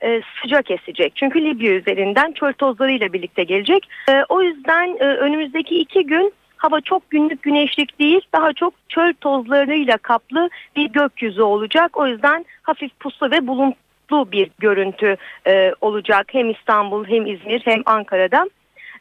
[0.04, 1.16] e, sıcak esecek.
[1.16, 3.88] Çünkü Libya üzerinden çöl tozlarıyla birlikte gelecek.
[4.10, 9.14] E, o yüzden e, önümüzdeki iki gün hava çok günlük güneşlik değil daha çok çöl
[9.22, 11.98] tozlarıyla kaplı bir gökyüzü olacak.
[11.98, 17.82] O yüzden hafif puslu ve bulutlu bir görüntü e, olacak hem İstanbul hem İzmir hem
[17.86, 18.50] Ankara'da.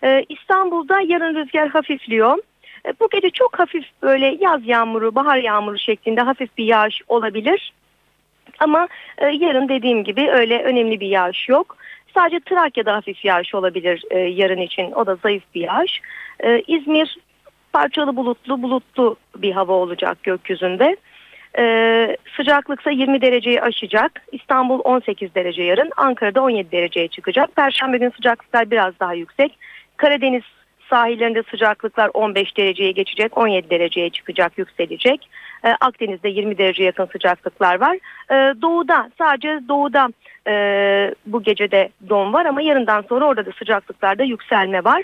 [0.04, 2.38] E, İstanbul'da yarın rüzgar hafifliyor.
[2.86, 7.72] E, bu gece çok hafif böyle yaz yağmuru, bahar yağmuru şeklinde hafif bir yağış olabilir.
[8.58, 11.76] Ama e, yarın dediğim gibi öyle önemli bir yağış yok.
[12.14, 14.92] Sadece Trakya'da hafif yağış olabilir e, yarın için.
[14.92, 16.00] O da zayıf bir yağış.
[16.40, 17.16] E, İzmir
[17.72, 20.96] parçalı bulutlu bulutlu bir hava olacak gökyüzünde.
[21.58, 24.22] Ee, sıcaklıksa 20 dereceyi aşacak.
[24.32, 25.90] İstanbul 18 derece yarın.
[25.96, 27.56] Ankara'da 17 dereceye çıkacak.
[27.56, 29.58] Perşembe gün sıcaklıklar biraz daha yüksek.
[29.96, 30.42] Karadeniz
[30.90, 35.28] sahillerinde sıcaklıklar 15 dereceye geçecek, 17 dereceye çıkacak, yükselecek.
[35.64, 37.98] E, Akdeniz'de 20 derece yakın sıcaklıklar var.
[38.30, 40.08] E, doğuda sadece doğuda
[40.46, 40.54] e,
[41.26, 45.02] bu gecede don var ama yarından sonra orada da sıcaklıklarda yükselme var.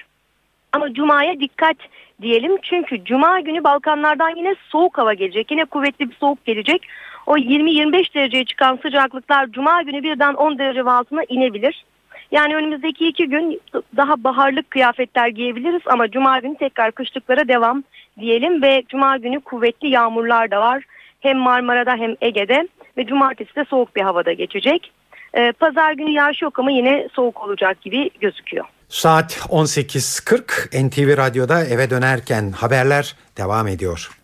[0.72, 1.76] Ama Cuma'ya dikkat
[2.22, 5.50] diyelim çünkü Cuma günü Balkanlardan yine soğuk hava gelecek.
[5.50, 6.86] Yine kuvvetli bir soğuk gelecek.
[7.26, 11.84] O 20-25 dereceye çıkan sıcaklıklar Cuma günü birden 10 derece altına inebilir.
[12.32, 13.60] Yani önümüzdeki iki gün
[13.96, 17.84] daha baharlık kıyafetler giyebiliriz ama Cuma günü tekrar kışlıklara devam
[18.20, 20.84] diyelim ve Cuma günü kuvvetli yağmurlar da var.
[21.20, 24.92] Hem Marmara'da hem Ege'de ve Cumartesi de soğuk bir havada geçecek.
[25.36, 28.64] Ee, Pazar günü yağış yok ama yine soğuk olacak gibi gözüküyor.
[28.88, 34.23] Saat 18.40 NTV Radyo'da eve dönerken haberler devam ediyor.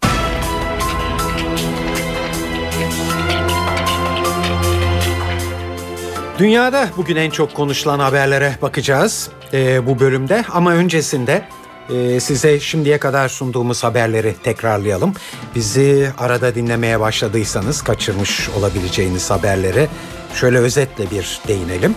[6.41, 11.49] Dünyada bugün en çok konuşulan haberlere bakacağız e, bu bölümde ama öncesinde
[11.91, 15.15] e, size şimdiye kadar sunduğumuz haberleri tekrarlayalım.
[15.55, 19.89] Bizi arada dinlemeye başladıysanız kaçırmış olabileceğiniz haberlere
[20.35, 21.95] şöyle özetle bir değinelim.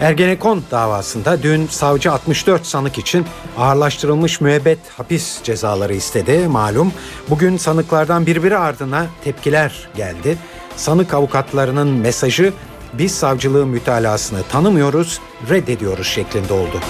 [0.00, 3.26] Ergenekon davasında dün savcı 64 sanık için
[3.58, 6.92] ağırlaştırılmış müebbet hapis cezaları istedi malum.
[7.30, 10.38] Bugün sanıklardan birbiri ardına tepkiler geldi.
[10.76, 12.52] Sanık avukatlarının mesajı
[12.92, 16.80] biz savcılığın mütalasını tanımıyoruz, reddediyoruz şeklinde oldu.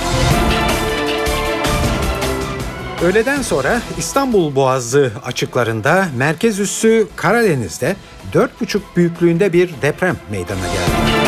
[3.03, 7.97] Öğleden sonra İstanbul Boğazı açıklarında merkez üssü Karadeniz'de
[8.35, 11.22] 4,5 büyüklüğünde bir deprem meydana geldi.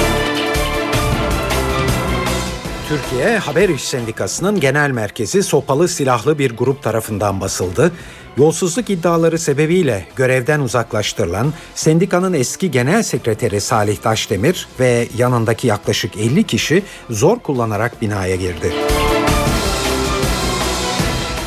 [2.94, 7.92] Türkiye Haber İş Sendikası'nın genel merkezi sopalı silahlı bir grup tarafından basıldı.
[8.36, 16.44] Yolsuzluk iddiaları sebebiyle görevden uzaklaştırılan sendikanın eski genel sekreteri Salih Taşdemir ve yanındaki yaklaşık 50
[16.44, 18.72] kişi zor kullanarak binaya girdi.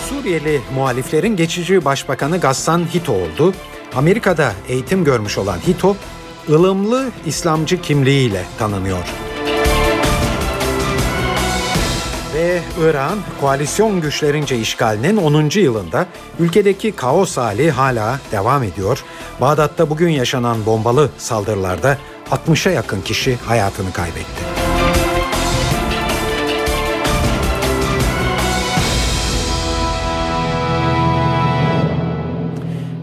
[0.10, 3.54] Suriyeli muhaliflerin geçici başbakanı Gassan Hito oldu.
[3.96, 5.96] Amerika'da eğitim görmüş olan Hito,
[6.50, 9.04] ılımlı İslamcı kimliğiyle tanınıyor.
[12.38, 15.60] Ve Irak'ın koalisyon güçlerince işgalinin 10.
[15.60, 16.08] yılında
[16.40, 19.04] ülkedeki kaos hali hala devam ediyor.
[19.42, 21.98] Bağdat'ta bugün yaşanan bombalı saldırılarda
[22.32, 24.44] 60'a yakın kişi hayatını kaybetti.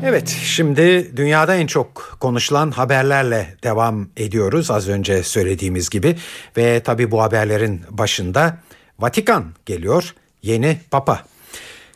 [0.04, 6.16] Evet, şimdi dünyada en çok konuşulan haberlerle devam ediyoruz az önce söylediğimiz gibi
[6.56, 8.58] ve tabii bu haberlerin başında
[8.98, 11.24] Vatikan geliyor, yeni Papa.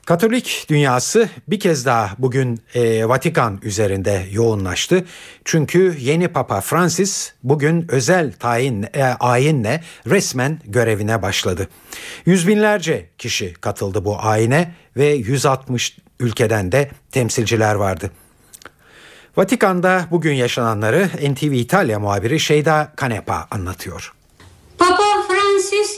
[0.06, 5.04] Katolik dünyası bir kez daha bugün e, Vatikan üzerinde yoğunlaştı.
[5.44, 11.68] Çünkü yeni Papa Francis bugün özel tayin e, ayinle resmen görevine başladı.
[12.26, 18.10] Yüz binlerce kişi katıldı bu ayine ve 160 ülkeden de temsilciler vardı.
[19.36, 24.17] Vatikan'da bugün yaşananları NTV İtalya muhabiri Şeyda Kanepa anlatıyor.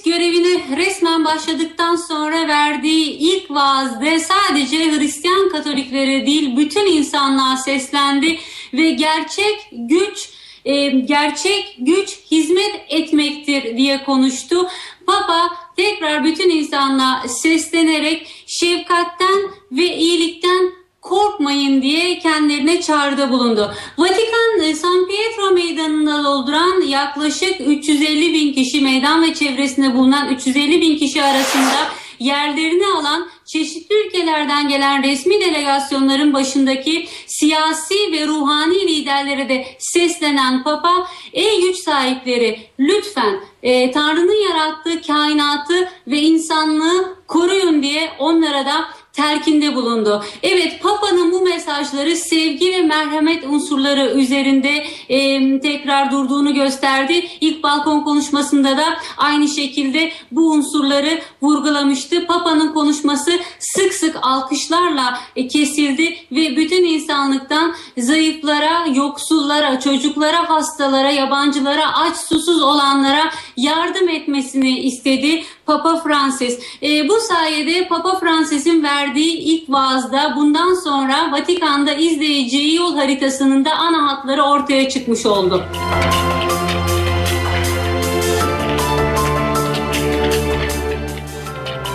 [0.01, 8.39] Francis görevine resmen başladıktan sonra verdiği ilk vaazda sadece Hristiyan Katoliklere değil bütün insanlığa seslendi
[8.73, 10.31] ve gerçek güç
[10.65, 14.69] e, gerçek güç hizmet etmektir diye konuştu.
[15.07, 23.75] Papa tekrar bütün insanlığa seslenerek şefkatten ve iyilikten korkmayın diye kendilerine çağrıda bulundu.
[23.99, 30.81] Vatikan e, San Pietro meydanında dolduran yaklaşık 350 bin kişi meydan ve çevresinde bulunan 350
[30.81, 39.49] bin kişi arasında yerlerini alan çeşitli ülkelerden gelen resmi delegasyonların başındaki siyasi ve ruhani liderlere
[39.49, 48.13] de seslenen Papa, ey güç sahipleri lütfen e, Tanrı'nın yarattığı kainatı ve insanlığı koruyun diye
[48.19, 50.25] onlara da terkinde bulundu.
[50.43, 57.27] Evet Papa'nın bu mesajları sevgi ve merhamet unsurları üzerinde e, tekrar durduğunu gösterdi.
[57.41, 58.85] İlk balkon konuşmasında da
[59.17, 62.27] aynı şekilde bu unsurları vurgulamıştı.
[62.27, 71.97] Papa'nın konuşması sık sık alkışlarla e, kesildi ve bütün insanlıktan zayıflara, yoksullara, çocuklara, hastalara, yabancılara,
[71.97, 76.59] aç susuz olanlara yardım etmesini istedi Papa Francis.
[76.83, 83.71] E, bu sayede Papa Francis'in verdiği ilk vaazda bundan sonra Vatikan'da izleyeceği yol haritasının da
[83.73, 85.65] ana hatları ortaya çıkmış oldu.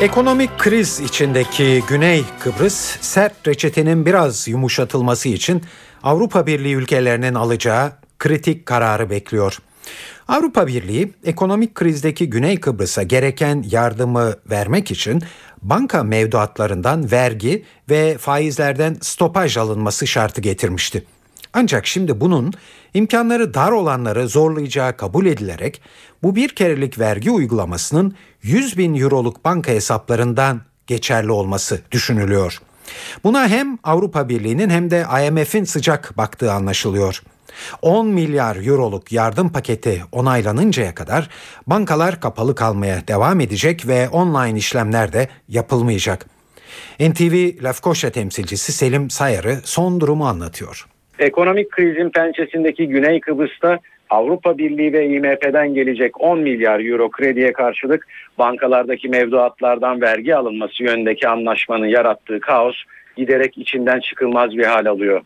[0.02, 5.64] Ekonomik kriz içindeki Güney Kıbrıs sert reçetenin biraz yumuşatılması için
[6.04, 9.58] Avrupa Birliği ülkelerinin alacağı kritik kararı bekliyor.
[10.28, 15.24] Avrupa Birliği ekonomik krizdeki Güney Kıbrıs'a gereken yardımı vermek için
[15.62, 21.06] banka mevduatlarından vergi ve faizlerden stopaj alınması şartı getirmişti.
[21.54, 22.54] Ancak şimdi bunun
[22.96, 25.82] imkanları dar olanları zorlayacağı kabul edilerek
[26.24, 32.62] bu bir kerelik vergi uygulamasının 100 bin euroluk banka hesaplarından geçerli olması düşünülüyor.
[33.24, 37.22] Buna hem Avrupa Birliği'nin hem de IMF'in sıcak baktığı anlaşılıyor.
[37.82, 41.30] 10 milyar euroluk yardım paketi onaylanıncaya kadar
[41.68, 46.26] bankalar kapalı kalmaya devam edecek ve online işlemler de yapılmayacak.
[47.00, 50.95] NTV Lefkoşa temsilcisi Selim Sayarı son durumu anlatıyor.
[51.20, 58.08] Ekonomik krizin pençesindeki Güney Kıbrıs'ta Avrupa Birliği ve IMF'den gelecek 10 milyar euro krediye karşılık
[58.40, 62.76] bankalardaki mevduatlardan vergi alınması yönündeki anlaşmanın yarattığı kaos
[63.18, 65.22] giderek içinden çıkılmaz bir hal alıyor.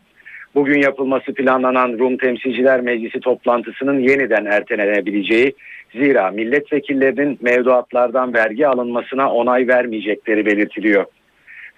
[0.54, 5.54] Bugün yapılması planlanan Rum Temsilciler Meclisi toplantısının yeniden ertelenebileceği
[5.94, 11.04] zira milletvekillerinin mevduatlardan vergi alınmasına onay vermeyecekleri belirtiliyor.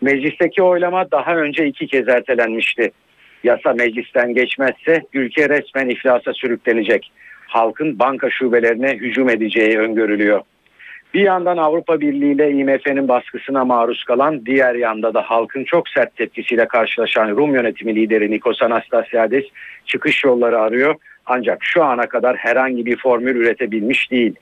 [0.01, 2.91] Meclisteki oylama daha önce iki kez ertelenmişti.
[3.45, 7.13] Yasa meclisten geçmezse ülke resmen iflasa sürüklenecek.
[7.47, 10.41] Halkın banka şubelerine hücum edeceği öngörülüyor.
[11.15, 16.17] Bir yandan Avrupa Birliği ile IMF'nin baskısına maruz kalan, diğer yanda da halkın çok sert
[16.17, 19.45] tepkisiyle karşılaşan Rum yönetimi lideri Nikos Anastasiadis
[19.87, 20.95] çıkış yolları arıyor.
[21.27, 24.35] Ancak şu ana kadar herhangi bir formül üretebilmiş değil.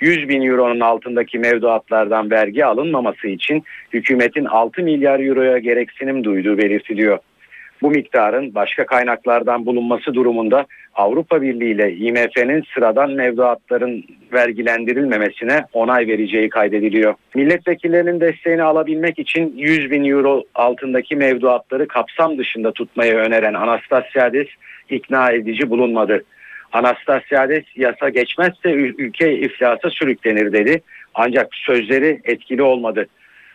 [0.00, 7.18] 100 bin euronun altındaki mevduatlardan vergi alınmaması için hükümetin 6 milyar euroya gereksinim duyduğu belirtiliyor.
[7.82, 16.48] Bu miktarın başka kaynaklardan bulunması durumunda Avrupa Birliği ile IMF'nin sıradan mevduatların vergilendirilmemesine onay vereceği
[16.48, 17.14] kaydediliyor.
[17.34, 24.48] Milletvekillerinin desteğini alabilmek için 100 bin euro altındaki mevduatları kapsam dışında tutmayı öneren Anastasiadis
[24.90, 26.24] ikna edici bulunmadı.
[26.72, 30.82] Anastasiadis yasa geçmezse ülke iflasa sürüklenir dedi.
[31.14, 33.06] Ancak sözleri etkili olmadı.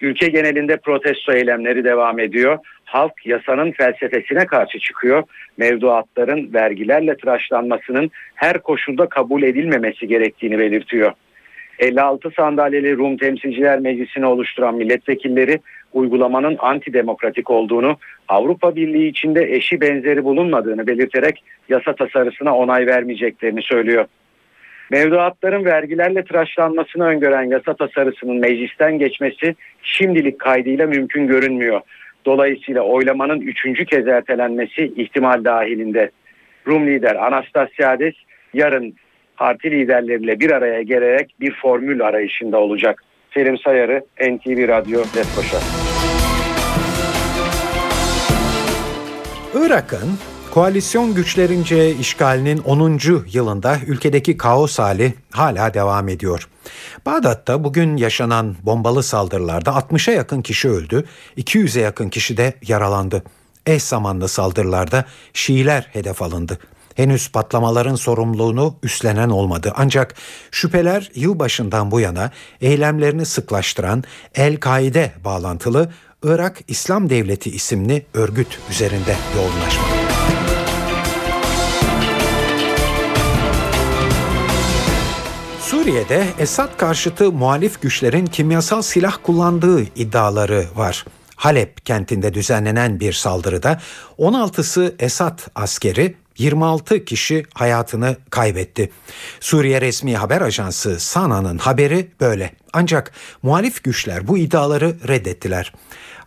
[0.01, 2.57] Ülke genelinde protesto eylemleri devam ediyor.
[2.87, 5.23] Halk yasanın felsefesine karşı çıkıyor.
[5.57, 11.11] Mevduatların vergilerle tıraşlanmasının her koşulda kabul edilmemesi gerektiğini belirtiyor.
[11.79, 15.59] 56 sandalyeli Rum Temsilciler Meclisi'ni oluşturan milletvekilleri
[15.93, 24.05] uygulamanın antidemokratik olduğunu, Avrupa Birliği içinde eşi benzeri bulunmadığını belirterek yasa tasarısına onay vermeyeceklerini söylüyor.
[24.91, 31.81] Mevduatların vergilerle tıraşlanmasını öngören yasa tasarısının meclisten geçmesi şimdilik kaydıyla mümkün görünmüyor.
[32.25, 36.11] Dolayısıyla oylamanın üçüncü kez ertelenmesi ihtimal dahilinde.
[36.67, 38.13] Rum lider Anastasiades
[38.53, 38.95] yarın
[39.37, 43.03] parti liderleriyle bir araya gelerek bir formül arayışında olacak.
[43.33, 45.57] Selim Sayarı, NTV Radyo, Lefkoşa.
[49.65, 52.99] Irak'ın Koalisyon güçlerince işgalinin 10.
[53.31, 56.49] yılında ülkedeki kaos hali hala devam ediyor.
[57.05, 61.05] Bağdat'ta bugün yaşanan bombalı saldırılarda 60'a yakın kişi öldü,
[61.37, 63.23] 200'e yakın kişi de yaralandı.
[63.65, 66.59] Eş zamanlı saldırılarda Şiiler hedef alındı.
[66.95, 69.73] Henüz patlamaların sorumluluğunu üstlenen olmadı.
[69.75, 70.15] Ancak
[70.51, 72.31] şüpheler yılbaşından bu yana
[72.61, 74.03] eylemlerini sıklaştıran
[74.35, 75.91] El-Kaide bağlantılı
[76.23, 80.06] Irak İslam Devleti isimli örgüt üzerinde yoğunlaşmakta.
[85.77, 91.05] Suriye'de Esad karşıtı muhalif güçlerin kimyasal silah kullandığı iddiaları var.
[91.35, 93.81] Halep kentinde düzenlenen bir saldırıda
[94.19, 98.91] 16'sı Esad askeri 26 kişi hayatını kaybetti.
[99.39, 102.51] Suriye resmi haber ajansı Sana'nın haberi böyle.
[102.73, 103.11] Ancak
[103.43, 105.73] muhalif güçler bu iddiaları reddettiler.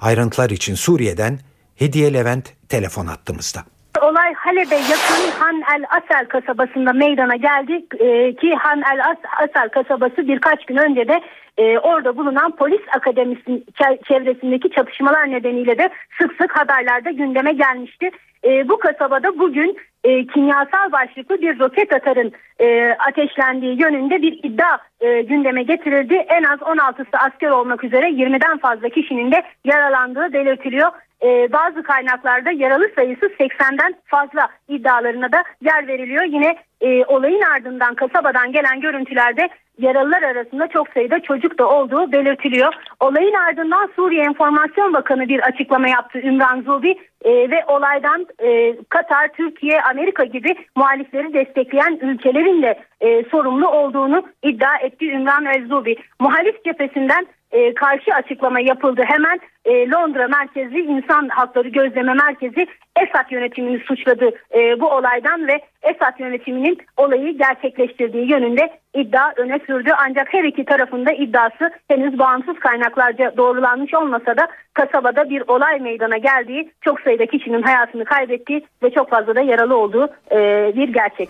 [0.01, 1.41] Ayrıntılar için Suriye'den
[1.77, 3.65] Hediye Levent telefon attığımızda.
[4.01, 9.01] Olay Halep'e yakın Han el Asel kasabasında meydana geldi ee, ki Han el
[9.39, 11.21] Asel kasabası birkaç gün önce de
[11.59, 13.65] e, orada bulunan polis akademisinin
[14.09, 15.91] çevresindeki çatışmalar nedeniyle de
[16.21, 18.11] sık sık haberlerde gündeme gelmişti.
[18.45, 24.79] E, bu kasabada bugün e, kimyasal başlıklı bir roket atarın e, ateşlendiği yönünde bir iddia
[25.01, 26.15] e, gündeme getirildi.
[26.15, 30.91] En az 16'sı asker olmak üzere 20'den fazla kişinin de yaralandığı belirtiliyor.
[31.23, 36.25] E, bazı kaynaklarda yaralı sayısı 80'den fazla iddialarına da yer veriliyor.
[36.25, 39.49] Yine e, olayın ardından kasabadan gelen görüntülerde
[39.79, 42.75] yaralılar arasında çok sayıda çocuk da olduğu belirtiliyor.
[43.01, 46.95] Olayın ardından Suriye Enformasyon Bakanı bir açıklama yaptı Ümran Zubi
[47.25, 54.27] e, ve olaydan e, Katar, Türkiye, Amerika gibi muhalifleri destekleyen ülkelerin de e, sorumlu olduğunu
[54.43, 55.97] iddia etti Ümran Elzubi.
[56.21, 59.03] Muhalif cephesinden e, karşı açıklama yapıldı.
[59.07, 65.61] Hemen e, Londra merkezli İnsan Hakları Gözleme Merkezi Esad yönetimini suçladı e, bu olaydan ve
[65.83, 69.91] Esad yönetiminin olayı gerçekleştirdiği yönünde iddia öne sürdü.
[70.09, 76.17] Ancak her iki tarafında iddiası henüz bağımsız kaynaklarca doğrulanmış olmasa da kasabada bir olay meydana
[76.17, 81.29] geldiği, çok sayıda kişinin hayatını kaybettiği ve çok fazla da yaralı olduğu e, bir gerçek.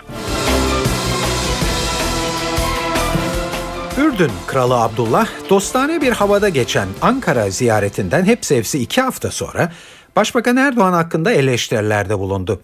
[3.98, 9.72] Ürdün Kralı Abdullah dostane bir havada geçen Ankara ziyaretinden hepsi hepsi iki hafta sonra
[10.16, 12.60] Başbakan Erdoğan hakkında eleştirilerde bulundu.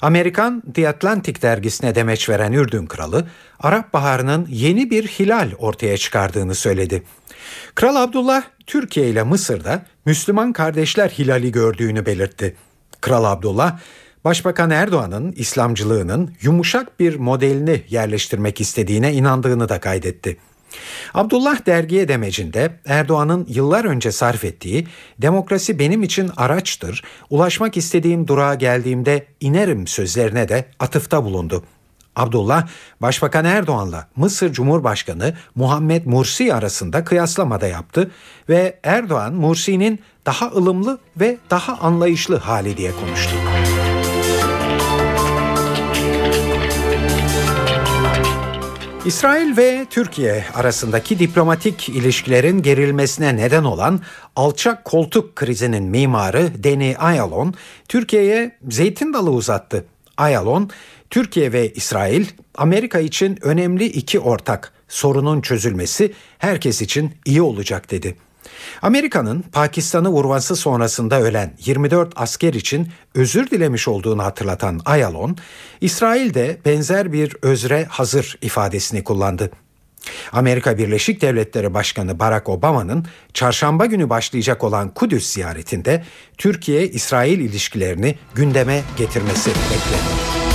[0.00, 3.26] Amerikan The Atlantic dergisine demeç veren Ürdün Kralı,
[3.60, 7.02] Arap Baharı'nın yeni bir hilal ortaya çıkardığını söyledi.
[7.74, 12.56] Kral Abdullah, Türkiye ile Mısır'da Müslüman kardeşler hilali gördüğünü belirtti.
[13.00, 13.78] Kral Abdullah,
[14.24, 20.36] Başbakan Erdoğan'ın İslamcılığının yumuşak bir modelini yerleştirmek istediğine inandığını da kaydetti.
[21.14, 24.86] Abdullah dergiye demecinde Erdoğan'ın yıllar önce sarf ettiği
[25.18, 31.64] demokrasi benim için araçtır, ulaşmak istediğim durağa geldiğimde inerim sözlerine de atıfta bulundu.
[32.16, 32.68] Abdullah,
[33.02, 38.10] Başbakan Erdoğan'la Mısır Cumhurbaşkanı Muhammed Mursi arasında kıyaslamada yaptı
[38.48, 43.36] ve Erdoğan Mursi'nin daha ılımlı ve daha anlayışlı hali diye konuştu.
[49.06, 54.00] İsrail ve Türkiye arasındaki diplomatik ilişkilerin gerilmesine neden olan
[54.36, 57.54] alçak koltuk krizinin mimarı Deni Ayalon,
[57.88, 59.84] Türkiye'ye zeytin dalı uzattı.
[60.16, 60.70] Ayalon,
[61.10, 64.72] Türkiye ve İsrail Amerika için önemli iki ortak.
[64.88, 68.16] Sorunun çözülmesi herkes için iyi olacak dedi.
[68.82, 75.36] Amerika'nın Pakistan'ı vurması sonrasında ölen 24 asker için özür dilemiş olduğunu hatırlatan Ayalon,
[75.80, 79.50] İsrail de benzer bir özre hazır ifadesini kullandı.
[80.32, 86.04] Amerika Birleşik Devletleri Başkanı Barack Obama'nın çarşamba günü başlayacak olan Kudüs ziyaretinde
[86.38, 90.49] Türkiye-İsrail ilişkilerini gündeme getirmesi bekleniyor.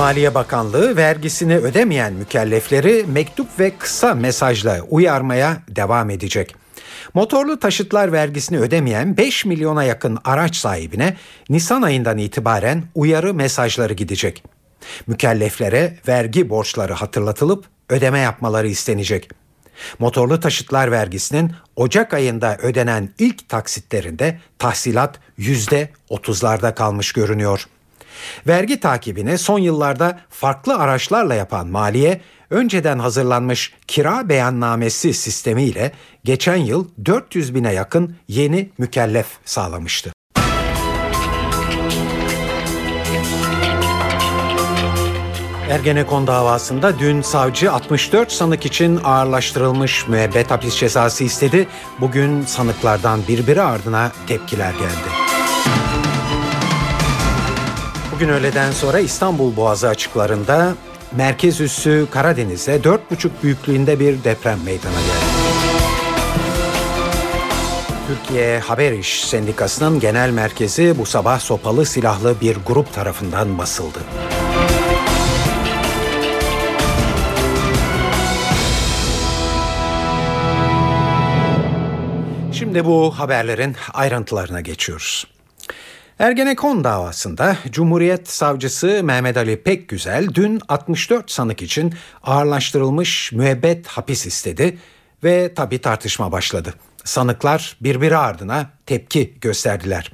[0.00, 6.54] Maliye Bakanlığı vergisini ödemeyen mükellefleri mektup ve kısa mesajla uyarmaya devam edecek.
[7.14, 11.16] Motorlu taşıtlar vergisini ödemeyen 5 milyona yakın araç sahibine
[11.48, 14.44] Nisan ayından itibaren uyarı mesajları gidecek.
[15.06, 19.30] Mükelleflere vergi borçları hatırlatılıp ödeme yapmaları istenecek.
[19.98, 27.66] Motorlu taşıtlar vergisinin Ocak ayında ödenen ilk taksitlerinde tahsilat %30'larda kalmış görünüyor.
[28.46, 35.92] Vergi takibini son yıllarda farklı araçlarla yapan maliye, önceden hazırlanmış kira beyannamesi sistemiyle
[36.24, 40.12] geçen yıl 400 bine yakın yeni mükellef sağlamıştı.
[45.70, 51.68] Ergenekon davasında dün savcı 64 sanık için ağırlaştırılmış müebbet hapis cezası istedi.
[52.00, 55.29] Bugün sanıklardan birbiri ardına tepkiler geldi.
[58.20, 60.74] Bugün öğleden sonra İstanbul Boğazı açıklarında
[61.16, 62.98] merkez üssü Karadeniz'de 4,5
[63.42, 65.24] büyüklüğünde bir deprem meydana geldi.
[68.06, 73.98] Türkiye Haber İş Sendikası'nın genel merkezi bu sabah sopalı silahlı bir grup tarafından basıldı.
[82.52, 85.26] Şimdi bu haberlerin ayrıntılarına geçiyoruz.
[86.20, 94.78] Ergenekon davasında Cumhuriyet Savcısı Mehmet Ali Pekgüzel dün 64 sanık için ağırlaştırılmış müebbet hapis istedi
[95.24, 96.74] ve tabi tartışma başladı.
[97.04, 100.12] Sanıklar birbiri ardına tepki gösterdiler.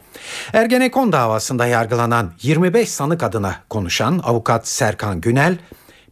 [0.52, 5.58] Ergenekon davasında yargılanan 25 sanık adına konuşan avukat Serkan Günel,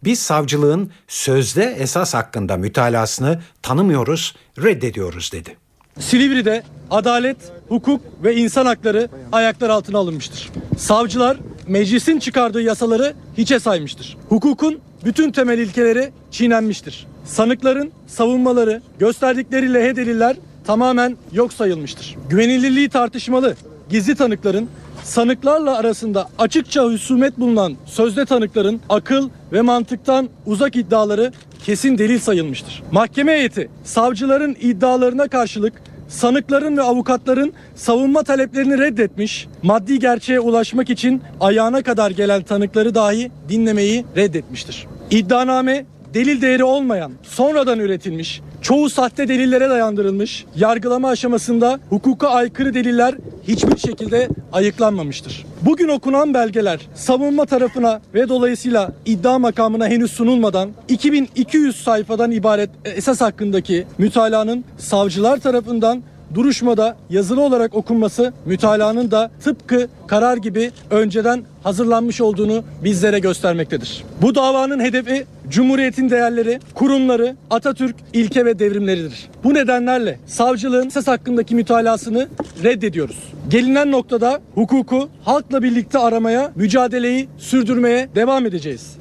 [0.05, 5.64] biz savcılığın sözde esas hakkında mütalasını tanımıyoruz, reddediyoruz dedi.
[6.01, 7.37] Silivri'de adalet,
[7.69, 10.51] hukuk ve insan hakları ayaklar altına alınmıştır.
[10.79, 11.37] Savcılar
[11.69, 14.17] meclisin çıkardığı yasaları hiçe saymıştır.
[14.29, 17.07] Hukukun bütün temel ilkeleri çiğnenmiştir.
[17.25, 20.37] Sanıkların savunmaları, gösterdikleri lehe deliller
[20.67, 22.17] tamamen yok sayılmıştır.
[22.29, 23.55] Güvenilirliği tartışmalı
[23.91, 24.69] gizli tanıkların
[25.03, 31.33] sanıklarla arasında açıkça husumet bulunan sözde tanıkların akıl ve mantıktan uzak iddiaları
[31.65, 32.83] kesin delil sayılmıştır.
[32.93, 35.73] Mahkeme heyeti savcıların iddialarına karşılık
[36.09, 43.31] sanıkların ve avukatların savunma taleplerini reddetmiş, maddi gerçeğe ulaşmak için ayağına kadar gelen tanıkları dahi
[43.49, 44.87] dinlemeyi reddetmiştir.
[45.11, 45.85] İddianame
[46.15, 53.15] delil değeri olmayan, sonradan üretilmiş, çoğu sahte delillere dayandırılmış, yargılama aşamasında hukuka aykırı deliller
[53.49, 55.47] hiçbir şekilde ayıklanmamıştır.
[55.63, 63.21] Bugün okunan belgeler savunma tarafına ve dolayısıyla iddia makamına henüz sunulmadan 2200 sayfadan ibaret esas
[63.21, 66.03] hakkındaki mütalanın savcılar tarafından
[66.35, 74.05] duruşmada yazılı olarak okunması mütalanın da tıpkı karar gibi önceden hazırlanmış olduğunu bizlere göstermektedir.
[74.23, 79.29] Bu davanın hedefi Cumhuriyet'in değerleri, kurumları, Atatürk ilke ve devrimleridir.
[79.45, 82.29] Bu nedenlerle savcılığın esas hakkındaki mütalasını
[82.63, 83.19] reddediyoruz.
[83.49, 88.97] Gelinen noktada hukuku halkla birlikte aramaya, mücadeleyi sürdürmeye devam edeceğiz.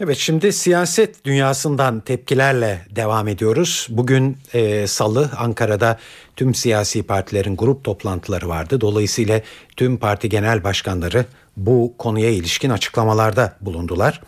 [0.00, 3.86] Evet şimdi siyaset dünyasından tepkilerle devam ediyoruz.
[3.90, 5.98] Bugün e, salı Ankara'da
[6.36, 8.80] tüm siyasi partilerin grup toplantıları vardı.
[8.80, 9.40] Dolayısıyla
[9.76, 11.24] tüm parti genel başkanları
[11.56, 14.20] bu konuya ilişkin açıklamalarda bulundular.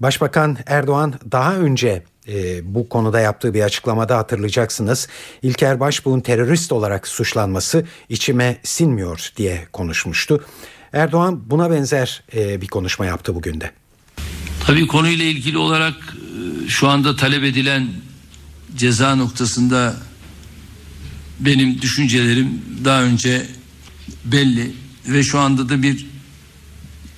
[0.00, 5.08] Başbakan Erdoğan daha önce e, bu konuda yaptığı bir açıklamada hatırlayacaksınız.
[5.42, 10.44] İlker Başbuğ'un terörist olarak suçlanması içime sinmiyor diye konuşmuştu.
[10.92, 13.70] Erdoğan buna benzer e, bir konuşma yaptı bugün de.
[14.66, 17.88] Tabii konuyla ilgili olarak e, şu anda talep edilen
[18.76, 19.96] ceza noktasında
[21.40, 23.46] benim düşüncelerim daha önce
[24.24, 24.72] belli
[25.08, 26.06] ve şu anda da bir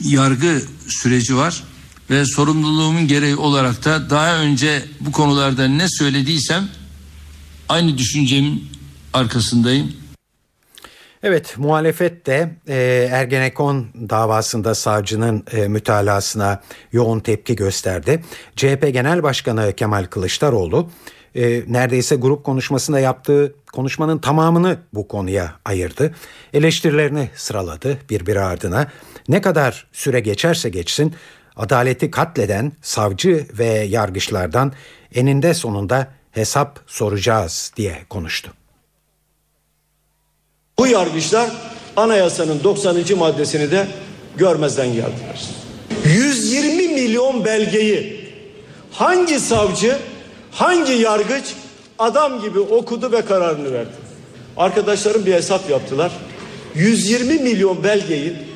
[0.00, 1.62] yargı süreci var
[2.10, 6.68] ve sorumluluğumun gereği olarak da daha önce bu konularda ne söylediysem
[7.68, 8.64] aynı düşüncemin
[9.12, 9.92] arkasındayım.
[11.22, 18.24] Evet muhalefet de e, Ergenekon davasında savcının e, mütalasına yoğun tepki gösterdi.
[18.56, 20.90] CHP Genel Başkanı Kemal Kılıçdaroğlu
[21.34, 26.14] e, neredeyse grup konuşmasında yaptığı konuşmanın tamamını bu konuya ayırdı.
[26.54, 28.86] Eleştirilerini sıraladı birbiri ardına.
[29.28, 31.14] Ne kadar süre geçerse geçsin
[31.58, 34.72] adaleti katleden savcı ve yargıçlardan
[35.14, 38.52] eninde sonunda hesap soracağız diye konuştu.
[40.78, 41.50] Bu yargıçlar
[41.96, 43.18] anayasanın 90.
[43.18, 43.86] maddesini de
[44.36, 45.48] görmezden geldiler.
[46.04, 48.28] 120 milyon belgeyi
[48.92, 49.98] hangi savcı,
[50.50, 51.44] hangi yargıç
[51.98, 53.90] adam gibi okudu ve kararını verdi.
[54.56, 56.12] Arkadaşlarım bir hesap yaptılar.
[56.74, 58.47] 120 milyon belgeyi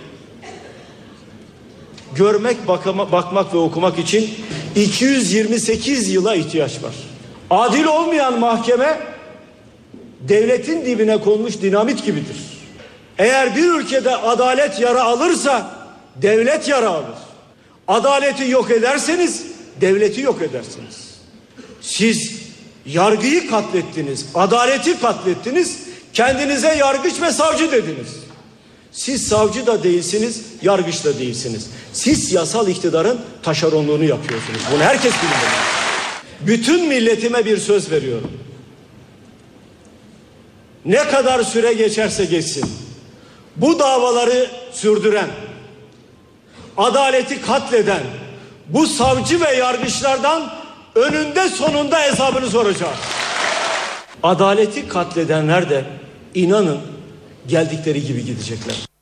[2.17, 4.31] görmek, bakama, bakmak ve okumak için
[4.77, 6.95] 228 yıla ihtiyaç var.
[7.51, 8.99] Adil olmayan mahkeme
[10.21, 12.37] devletin dibine konmuş dinamit gibidir.
[13.19, 15.71] Eğer bir ülkede adalet yara alırsa
[16.17, 17.19] devlet yara alır.
[17.89, 19.47] Adaleti yok ederseniz
[19.81, 21.13] devleti yok edersiniz.
[21.81, 22.43] Siz
[22.87, 25.79] yargıyı katlettiniz, adaleti katlettiniz,
[26.13, 28.22] kendinize yargıç ve savcı dediniz.
[28.93, 31.71] Siz savcı da değilsiniz, yargıç da değilsiniz.
[31.93, 34.61] Siz yasal iktidarın taşeronluğunu yapıyorsunuz.
[34.75, 35.73] Bunu herkes bilmeli.
[36.41, 38.31] Bütün milletime bir söz veriyorum.
[40.85, 42.65] Ne kadar süre geçerse geçsin.
[43.57, 45.29] Bu davaları sürdüren,
[46.77, 48.03] adaleti katleden
[48.69, 50.51] bu savcı ve yargıçlardan
[50.95, 52.99] önünde sonunda hesabını soracağız.
[54.23, 55.85] Adaleti katledenler de
[56.35, 56.79] inanın
[57.49, 58.93] geldikleri gibi gidecekler.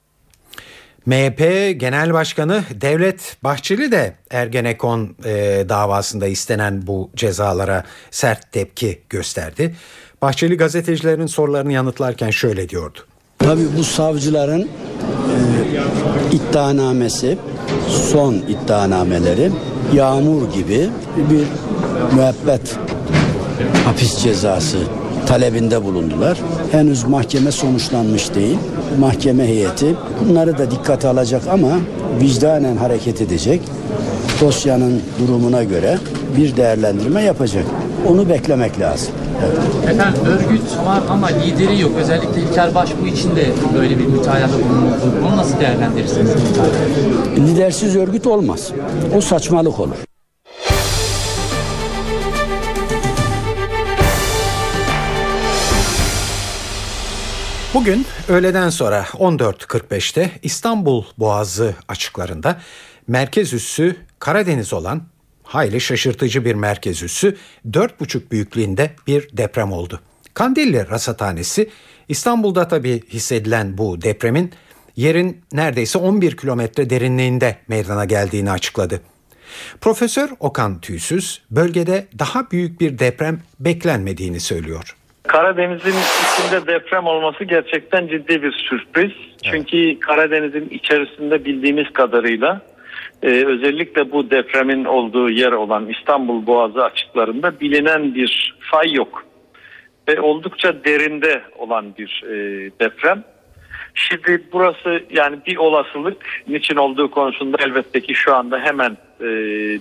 [1.07, 1.41] MHP
[1.81, 9.75] Genel Başkanı Devlet Bahçeli de Ergenekon e, davasında istenen bu cezalara sert tepki gösterdi.
[10.23, 12.99] Bahçeli gazetecilerin sorularını yanıtlarken şöyle diyordu.
[13.39, 14.67] Tabii bu savcıların e,
[16.33, 17.39] iddianamesi,
[17.89, 19.51] son iddianameleri
[19.95, 21.47] yağmur gibi bir
[22.17, 22.77] müebbet
[23.85, 24.79] hapis cezası
[25.31, 26.39] talebinde bulundular.
[26.73, 28.59] Henüz mahkeme sonuçlanmış değil.
[28.99, 29.97] Mahkeme heyeti
[30.29, 31.79] bunları da dikkate alacak ama
[32.21, 33.61] vicdanen hareket edecek.
[34.41, 35.99] Dosyanın durumuna göre
[36.37, 37.65] bir değerlendirme yapacak.
[38.09, 39.13] Onu beklemek lazım.
[39.45, 39.95] Evet.
[39.95, 41.93] Efendim örgüt var ama lideri yok.
[42.01, 45.15] Özellikle İlker Başbuğ için de böyle bir mütalada bulunuldu.
[45.25, 46.31] Bunu nasıl değerlendirirsiniz?
[47.37, 48.73] Lidersiz örgüt olmaz.
[49.17, 50.10] O saçmalık olur.
[57.75, 62.61] Bugün öğleden sonra 14.45'te İstanbul Boğazı açıklarında
[63.09, 65.03] merkez üssü Karadeniz olan
[65.43, 67.37] hayli şaşırtıcı bir merkez üssü
[67.71, 70.01] 4,5 büyüklüğünde bir deprem oldu.
[70.35, 71.71] Kandilli Rasathanesi
[72.09, 74.53] İstanbul'da tabi hissedilen bu depremin
[74.97, 79.01] yerin neredeyse 11 kilometre derinliğinde meydana geldiğini açıkladı.
[79.81, 84.97] Profesör Okan Tüysüz bölgede daha büyük bir deprem beklenmediğini söylüyor.
[85.27, 85.95] Karadeniz'in
[86.25, 89.13] içinde deprem olması gerçekten ciddi bir sürpriz.
[89.43, 92.61] Çünkü Karadeniz'in içerisinde bildiğimiz kadarıyla
[93.23, 99.25] e, özellikle bu depremin olduğu yer olan İstanbul Boğazı açıklarında bilinen bir fay yok.
[100.09, 102.35] Ve oldukça derinde olan bir e,
[102.81, 103.25] deprem.
[103.95, 106.17] Şimdi burası yani bir olasılık
[106.49, 109.27] niçin olduğu konusunda elbette ki şu anda hemen e,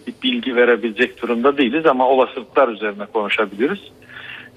[0.08, 3.80] bir bilgi verebilecek durumda değiliz ama olasılıklar üzerine konuşabiliriz.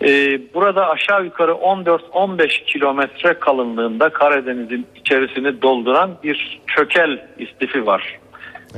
[0.04, 8.18] E, burada aşağı yukarı 14-15 kilometre kalınlığında Karadeniz'in içerisini dolduran bir çökel istifi var.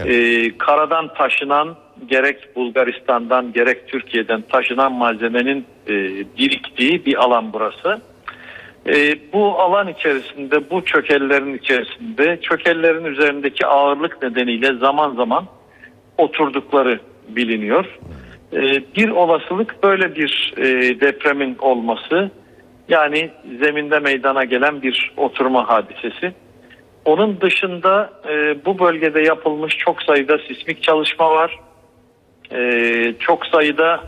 [0.06, 5.94] E, karadan taşınan gerek Bulgaristan'dan gerek Türkiye'den taşınan malzemenin e,
[6.38, 8.00] biriktiği bir alan burası.
[8.86, 15.46] E, bu alan içerisinde, bu çökellerin içerisinde, çökellerin üzerindeki ağırlık nedeniyle zaman zaman
[16.18, 17.84] oturdukları biliniyor.
[17.84, 18.23] E,
[18.96, 20.64] bir olasılık böyle bir e,
[21.00, 22.30] depremin olması,
[22.88, 23.30] yani
[23.60, 26.32] zeminde meydana gelen bir oturma hadisesi.
[27.04, 31.58] Onun dışında e, bu bölgede yapılmış çok sayıda sismik çalışma var.
[32.52, 34.00] E, çok sayıda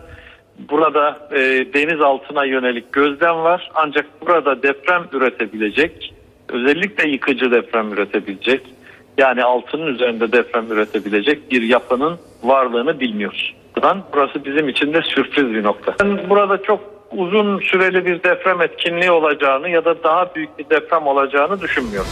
[0.58, 1.28] burada
[1.74, 3.70] deniz altına yönelik gözlem var.
[3.74, 6.14] Ancak burada deprem üretebilecek,
[6.48, 8.60] özellikle yıkıcı deprem üretebilecek,
[9.18, 13.54] yani altının üzerinde deprem üretebilecek bir yapının varlığını bilmiyoruz.
[13.82, 15.94] Burası bizim için de sürpriz bir nokta.
[16.00, 21.06] Ben burada çok uzun süreli bir deprem etkinliği olacağını ya da daha büyük bir deprem
[21.06, 22.10] olacağını düşünmüyorum.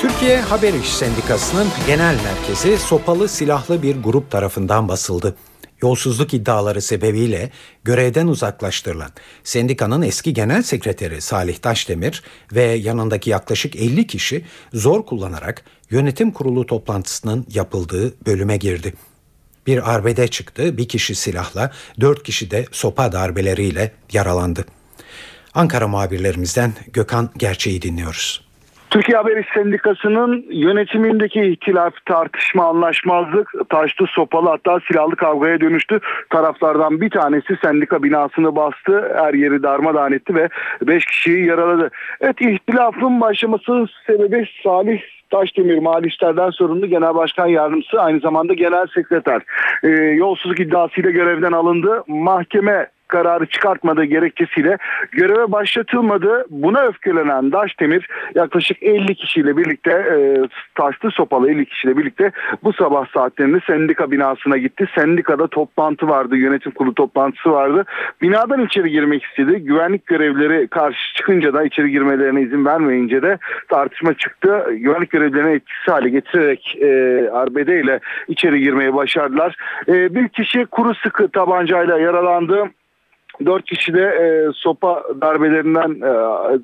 [0.00, 5.34] Türkiye Haber İş Sendikası'nın genel merkezi sopalı silahlı bir grup tarafından basıldı.
[5.82, 7.50] Yolsuzluk iddiaları sebebiyle
[7.84, 9.10] görevden uzaklaştırılan
[9.44, 12.22] sendikanın eski genel sekreteri Salih Taşdemir
[12.52, 18.92] ve yanındaki yaklaşık 50 kişi zor kullanarak yönetim kurulu toplantısının yapıldığı bölüme girdi.
[19.66, 21.70] Bir arbede çıktı, bir kişi silahla,
[22.00, 24.64] dört kişi de sopa darbeleriyle yaralandı.
[25.54, 28.48] Ankara muhabirlerimizden Gökhan Gerçeği dinliyoruz.
[28.90, 36.00] Türkiye Haber İş Sendikası'nın yönetimindeki ihtilaf, tartışma, anlaşmazlık taştı, sopalı hatta silahlı kavgaya dönüştü.
[36.30, 40.48] Taraflardan bir tanesi sendika binasını bastı, her yeri darmadağın etti ve
[40.82, 41.90] 5 kişiyi yaraladı.
[42.20, 45.00] Evet ihtilafın başlaması sebebi Salih
[45.30, 49.42] Taşdemir Mali İşler'den sorumlu Genel Başkan Yardımcısı aynı zamanda Genel Sekreter.
[49.82, 52.04] Ee, yolsuzluk iddiasıyla görevden alındı.
[52.06, 54.78] Mahkeme kararı çıkartmadığı gerekçesiyle
[55.12, 56.44] göreve başlatılmadı.
[56.50, 60.18] Buna öfkelenen Daşdemir yaklaşık 50 kişiyle birlikte e,
[60.74, 62.30] taşlı sopalı 50 kişiyle birlikte
[62.64, 64.86] bu sabah saatlerinde sendika binasına gitti.
[64.94, 66.36] Sendikada toplantı vardı.
[66.36, 67.84] Yönetim kurulu toplantısı vardı.
[68.22, 69.58] Binadan içeri girmek istedi.
[69.64, 73.38] Güvenlik görevlileri karşı çıkınca da içeri girmelerine izin vermeyince de
[73.68, 74.66] tartışma çıktı.
[74.70, 76.88] Güvenlik görevlilerini etkisiz hale getirerek e,
[77.30, 79.56] arbedeyle içeri girmeyi başardılar.
[79.88, 82.70] E, bir kişi kuru sıkı tabancayla yaralandı.
[83.46, 86.12] Dört kişi de e, sopa darbelerinden e,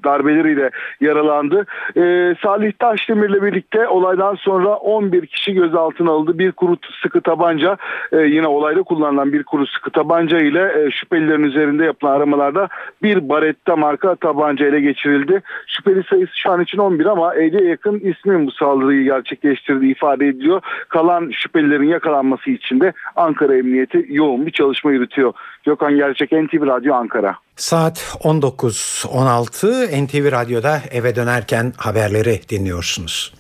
[0.05, 0.71] darbeleriyle
[1.01, 1.67] yaralandı.
[1.97, 6.39] E, Salih Taşdemir ile birlikte olaydan sonra 11 kişi gözaltına alındı.
[6.39, 7.77] Bir kuru sıkı tabanca
[8.13, 12.69] e, yine olayda kullanılan bir kuru sıkı tabanca ile e, şüphelilerin üzerinde yapılan aramalarda
[13.03, 15.43] bir baretta marka tabanca ile geçirildi.
[15.67, 20.61] Şüpheli sayısı şu an için 11 ama 50'ye yakın ismin bu saldırıyı gerçekleştirdiği ifade ediliyor.
[20.89, 25.33] Kalan şüphelilerin yakalanması için de Ankara Emniyeti yoğun bir çalışma yürütüyor.
[25.65, 27.37] Gökhan Gerçek NTV Radyo Ankara.
[27.57, 33.35] Saat 19.16 NTV Radyo'da eve dönerken haberleri dinliyorsunuz.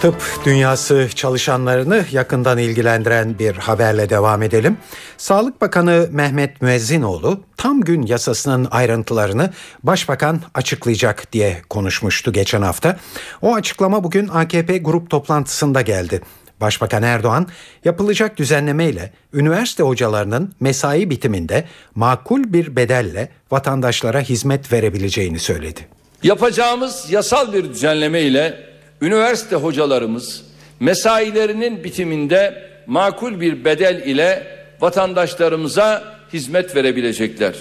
[0.00, 4.76] Tıp dünyası çalışanlarını yakından ilgilendiren bir haberle devam edelim.
[5.16, 9.50] Sağlık Bakanı Mehmet Müezzinoğlu tam gün yasasının ayrıntılarını
[9.82, 12.96] başbakan açıklayacak diye konuşmuştu geçen hafta.
[13.42, 16.20] O açıklama bugün AKP grup toplantısında geldi.
[16.60, 17.46] Başbakan Erdoğan
[17.84, 25.80] yapılacak düzenlemeyle üniversite hocalarının mesai bitiminde makul bir bedelle vatandaşlara hizmet verebileceğini söyledi.
[26.22, 28.60] Yapacağımız yasal bir düzenleme ile
[29.00, 30.44] üniversite hocalarımız
[30.80, 34.46] mesailerinin bitiminde makul bir bedel ile
[34.80, 37.54] vatandaşlarımıza hizmet verebilecekler.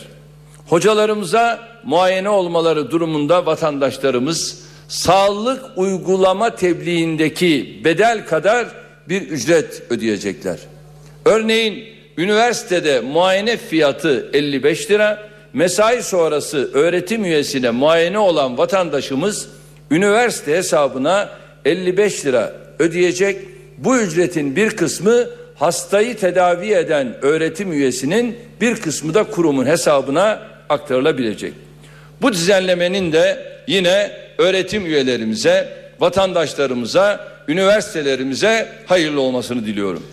[0.67, 8.67] Hocalarımıza muayene olmaları durumunda vatandaşlarımız sağlık uygulama tebliğindeki bedel kadar
[9.09, 10.59] bir ücret ödeyecekler.
[11.25, 11.85] Örneğin
[12.17, 19.49] üniversitede muayene fiyatı 55 lira, mesai sonrası öğretim üyesine muayene olan vatandaşımız
[19.91, 21.29] üniversite hesabına
[21.65, 23.37] 55 lira ödeyecek.
[23.77, 31.53] Bu ücretin bir kısmı hastayı tedavi eden öğretim üyesinin bir kısmı da kurumun hesabına aktarılabilecek.
[32.21, 40.03] Bu düzenlemenin de yine öğretim üyelerimize, vatandaşlarımıza, üniversitelerimize hayırlı olmasını diliyorum.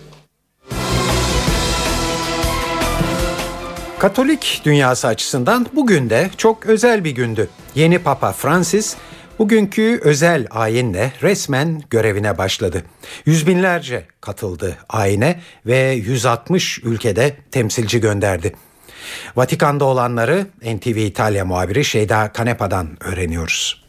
[3.99, 7.49] Katolik dünyası açısından bugün de çok özel bir gündü.
[7.75, 8.95] Yeni Papa Francis
[9.39, 12.83] Bugünkü özel ayinle resmen görevine başladı.
[13.25, 18.55] Yüz binlerce katıldı ayine ve 160 ülkede temsilci gönderdi.
[19.35, 23.85] Vatikan'da olanları NTV İtalya muhabiri Şeyda Kanepa'dan öğreniyoruz.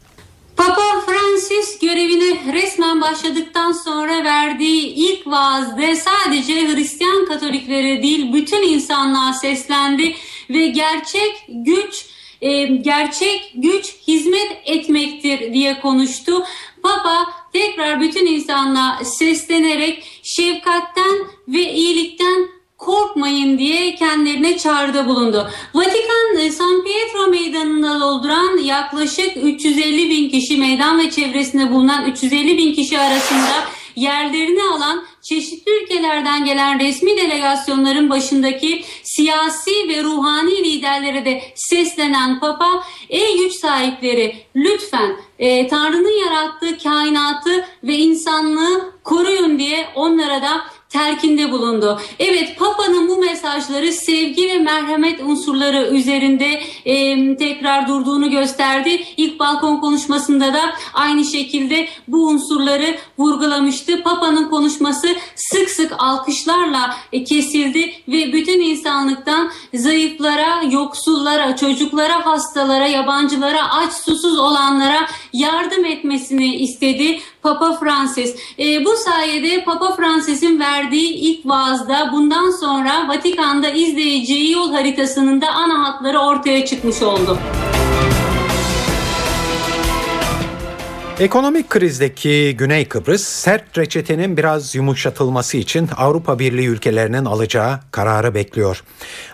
[0.57, 0.86] Papa
[1.77, 10.15] Francis görevine resmen başladıktan sonra verdiği ilk vaazda sadece Hristiyan Katolikleri değil bütün insanlığa seslendi
[10.49, 12.05] ve gerçek güç
[12.41, 16.43] e, gerçek güç hizmet etmektir diye konuştu.
[16.83, 21.15] Papa tekrar bütün insanlığa seslenerek şefkatten
[21.47, 22.47] ve iyilikten
[22.77, 25.49] korkmayın diye kendilerine çağrıda bulundu.
[25.73, 32.57] Vatikan e, San Pietro meydanında dolduran yaklaşık 350 bin kişi meydan ve çevresinde bulunan 350
[32.57, 41.25] bin kişi arasında yerlerini alan çeşitli ülkelerden gelen resmi delegasyonların başındaki siyasi ve ruhani liderlere
[41.25, 49.87] de seslenen Papa, ey güç sahipleri lütfen e, Tanrı'nın yarattığı kainatı ve insanlığı koruyun diye
[49.95, 51.99] onlara da terkinde bulundu.
[52.19, 59.03] Evet Papa'nın bu mesajları sevgi ve merhamet unsurları üzerinde e, tekrar durduğunu gösterdi.
[59.17, 60.61] İlk balkon konuşmasında da
[60.93, 64.03] aynı şekilde bu unsurları vurgulamıştı.
[64.03, 73.71] Papa'nın konuşması sık sık alkışlarla e, kesildi ve bütün insanlıktan zayıflara, yoksullara, çocuklara, hastalara, yabancılara,
[73.71, 78.35] aç susuz olanlara yardım etmesini istedi Papa Francis.
[78.59, 85.47] E, bu sayede Papa Francis'in verdiği ilk vaazda bundan sonra Vatikan'da izleyeceği yol haritasının da
[85.47, 87.37] ana hatları ortaya çıkmış oldu.
[91.19, 98.83] Ekonomik krizdeki Güney Kıbrıs sert reçetenin biraz yumuşatılması için Avrupa Birliği ülkelerinin alacağı kararı bekliyor.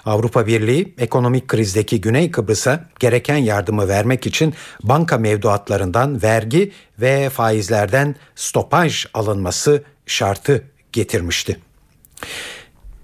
[0.06, 4.54] Avrupa Birliği ekonomik krizdeki Güney Kıbrıs'a gereken yardımı vermek için
[4.84, 6.72] banka mevduatlarından vergi
[7.02, 11.58] ve faizlerden stopaj alınması şartı getirmişti.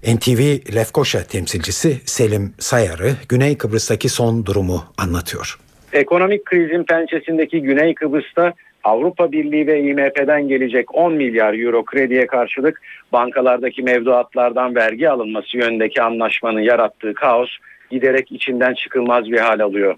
[0.06, 5.58] NTV Lefkoşa temsilcisi Selim Sayarı Güney Kıbrıs'taki son durumu anlatıyor.
[5.92, 8.54] Ekonomik krizin pençesindeki Güney Kıbrıs'ta
[8.84, 16.02] Avrupa Birliği ve IMF'den gelecek 10 milyar euro krediye karşılık bankalardaki mevduatlardan vergi alınması yönündeki
[16.02, 17.50] anlaşmanın yarattığı kaos
[17.90, 19.94] giderek içinden çıkılmaz bir hal alıyor.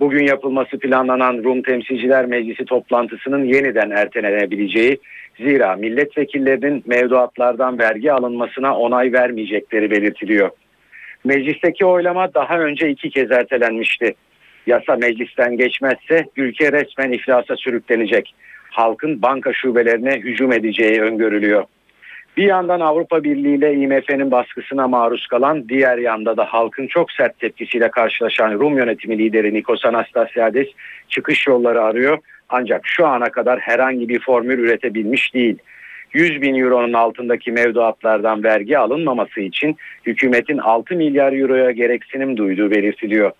[0.00, 4.98] Bugün yapılması planlanan Rum Temsilciler Meclisi toplantısının yeniden ertelenebileceği
[5.38, 10.50] zira milletvekillerinin mevduatlardan vergi alınmasına onay vermeyecekleri belirtiliyor.
[11.24, 14.14] Meclisteki oylama daha önce iki kez ertelenmişti
[14.66, 18.34] yasa meclisten geçmezse ülke resmen iflasa sürüklenecek.
[18.70, 21.64] Halkın banka şubelerine hücum edeceği öngörülüyor.
[22.36, 27.38] Bir yandan Avrupa Birliği ile IMF'nin baskısına maruz kalan, diğer yanda da halkın çok sert
[27.38, 30.66] tepkisiyle karşılaşan Rum yönetimi lideri Nikos Anastasiades
[31.08, 32.18] çıkış yolları arıyor.
[32.48, 35.58] Ancak şu ana kadar herhangi bir formül üretebilmiş değil.
[36.12, 43.32] 100 bin euronun altındaki mevduatlardan vergi alınmaması için hükümetin 6 milyar euroya gereksinim duyduğu belirtiliyor.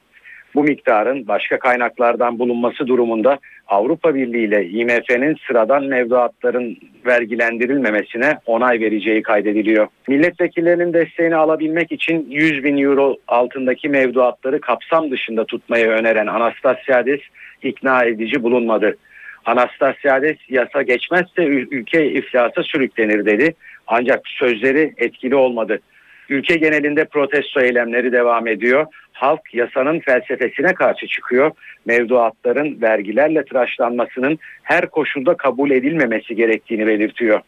[0.57, 3.39] Bu miktarın başka kaynaklardan bulunması durumunda
[3.69, 6.77] Avrupa Birliği ile IMF'nin sıradan mevduatların
[7.07, 9.89] vergilendirilmemesine onay vereceği kaydediliyor.
[10.09, 17.21] Milletvekillerinin desteğini alabilmek için 100 bin euro altındaki mevduatları kapsam dışında tutmayı öneren Anastasiades
[17.63, 18.97] ikna edici bulunmadı.
[19.45, 23.55] Anastasiades yasa geçmezse ülke iflasa sürüklenir dedi.
[23.87, 25.81] Ancak sözleri etkili olmadı.
[26.29, 28.87] Ülke genelinde protesto eylemleri devam ediyor.
[29.17, 31.51] Halk yasanın felsefesine karşı çıkıyor.
[31.87, 37.41] Mevduatların vergilerle tıraşlanmasının her koşulda kabul edilmemesi gerektiğini belirtiyor.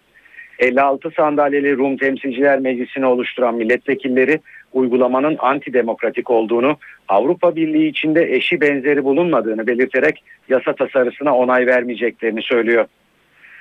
[0.58, 4.40] 56 sandalyeli Rum Temsilciler Meclisi'ni oluşturan milletvekilleri
[4.72, 6.76] uygulamanın antidemokratik olduğunu,
[7.08, 12.86] Avrupa Birliği içinde eşi benzeri bulunmadığını belirterek yasa tasarısına onay vermeyeceklerini söylüyor.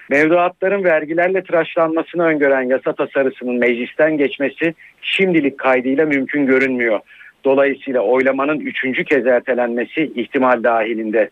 [0.10, 7.00] Mevduatların vergilerle tıraşlanmasını öngören yasa tasarısının meclisten geçmesi şimdilik kaydıyla mümkün görünmüyor.
[7.46, 11.30] Dolayısıyla oylamanın üçüncü kez ertelenmesi ihtimal dahilinde.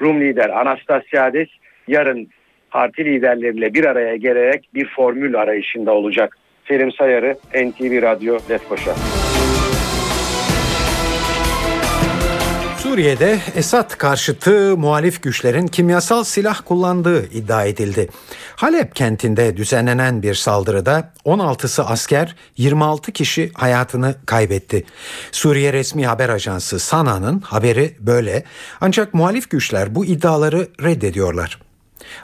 [0.00, 1.48] Rum lider Anastasiades
[1.88, 2.28] yarın
[2.70, 6.38] parti liderleriyle bir araya gelerek bir formül arayışında olacak.
[6.68, 8.94] Selim Sayarı, NTV Radyo, Lefkoşa.
[12.78, 18.08] Suriye'de Esad karşıtı muhalif güçlerin kimyasal silah kullandığı iddia edildi.
[18.62, 24.84] Halep kentinde düzenlenen bir saldırıda 16'sı asker, 26 kişi hayatını kaybetti.
[25.32, 28.44] Suriye resmi haber ajansı Sana'nın haberi böyle.
[28.80, 31.58] Ancak muhalif güçler bu iddiaları reddediyorlar.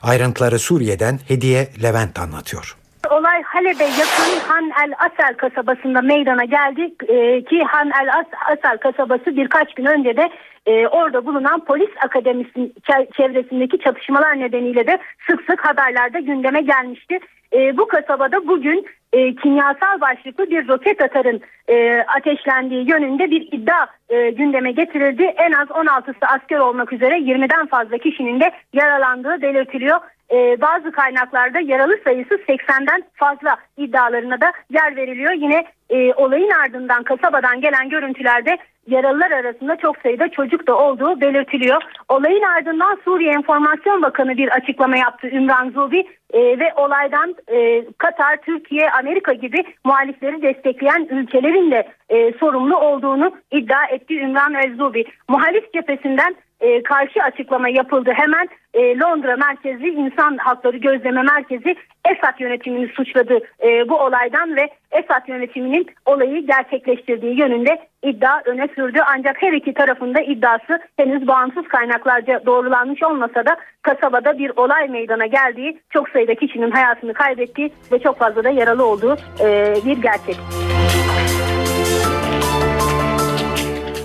[0.03, 2.77] Ayrıntıları Suriye'den Hediye Levent anlatıyor.
[3.11, 9.37] Olay Halep'e yakın Han El Asel kasabasında meydana geldi ee, ki Han El Asel kasabası
[9.37, 10.31] birkaç gün önce de
[10.67, 12.75] e, orada bulunan polis akademisinin
[13.17, 14.99] çevresindeki çatışmalar nedeniyle de
[15.31, 17.19] sık sık haberlerde gündeme gelmişti.
[17.53, 23.87] E, bu kasabada bugün e, kimyasal başlıklı bir roket atarın e, ateşlendiği yönünde bir iddia
[24.09, 25.23] e, gündeme getirildi.
[25.23, 30.01] En az 16'sı asker olmak üzere 20'den fazla kişinin de yaralandığı belirtiliyor.
[30.31, 35.33] E, bazı kaynaklarda yaralı sayısı 80'den fazla iddialarına da yer veriliyor.
[35.33, 41.83] Yine e, olayın ardından kasabadan gelen görüntülerde yaralılar arasında çok sayıda çocuk da olduğu belirtiliyor.
[42.09, 48.37] Olayın ardından Suriye Enformasyon Bakanı bir açıklama yaptı Ümran Zubi e, ve olaydan e, Katar,
[48.37, 55.05] Türkiye, Amerika gibi muhalifleri destekleyen ülkelerin de e, sorumlu olduğunu iddia etti Ümran Ezzubi.
[55.29, 58.11] Muhalif cephesinden e, karşı açıklama yapıldı.
[58.15, 61.77] Hemen e, Londra merkezli insan hakları gözleme merkezi
[62.11, 68.99] Esad yönetimini suçladı e, bu olaydan ve Esad yönetiminin olayı gerçekleştirdiği yönünde iddia öne sürdü.
[69.17, 75.27] Ancak her iki tarafında iddiası henüz bağımsız kaynaklarca doğrulanmış olmasa da kasabada bir olay meydana
[75.27, 80.37] geldiği, çok sayıda kişinin hayatını kaybettiği ve çok fazla da yaralı olduğu e, bir gerçek.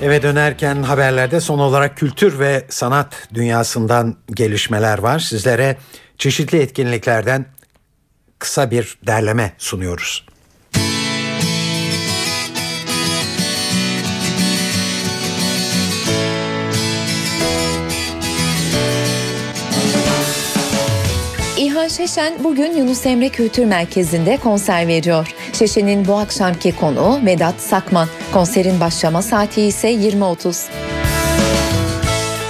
[0.02, 5.20] Eve dönerken haberlerde son olarak kültür ve sanat dünyasından gelişmeler var.
[5.20, 5.78] Sizlere
[6.18, 7.46] çeşitli etkinliklerden
[8.40, 10.26] kısa bir derleme sunuyoruz.
[21.98, 25.36] Şeşen bugün Yunus Emre Kültür Merkezi'nde konser veriyor.
[25.54, 28.08] Şeşen'in bu akşamki konuğu Vedat Sakman.
[28.34, 30.66] Konserin başlama saati ise 20.30.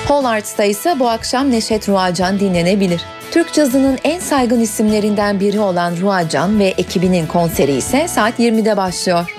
[0.08, 3.02] Hall Arts'ta ise bu akşam Neşet Ruacan dinlenebilir.
[3.32, 9.36] Türk cazının en saygın isimlerinden biri olan Ruacan ve ekibinin konseri ise saat 20'de başlıyor.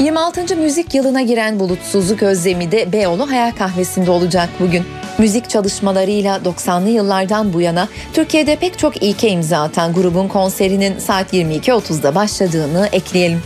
[0.00, 0.56] 26.
[0.56, 4.84] müzik yılına giren Bulutsuzluk Özlemi de Beyoğlu Hayal Kahvesi'nde olacak bugün.
[5.18, 11.34] Müzik çalışmalarıyla 90'lı yıllardan bu yana Türkiye'de pek çok ilke imza atan grubun konserinin saat
[11.34, 13.42] 22.30'da başladığını ekleyelim.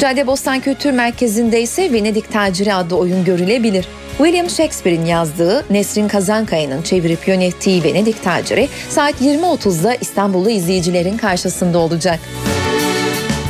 [0.00, 3.88] Caddebostan Kültür Merkezi'nde ise Venedik Taciri adlı oyun görülebilir.
[4.18, 12.20] William Shakespeare'in yazdığı, Nesrin Kazankaya'nın çevirip yönettiği Venedik Taciri saat 20.30'da İstanbullu izleyicilerin karşısında olacak.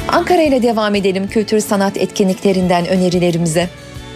[0.08, 3.68] Ankara ile devam edelim kültür sanat etkinliklerinden önerilerimize.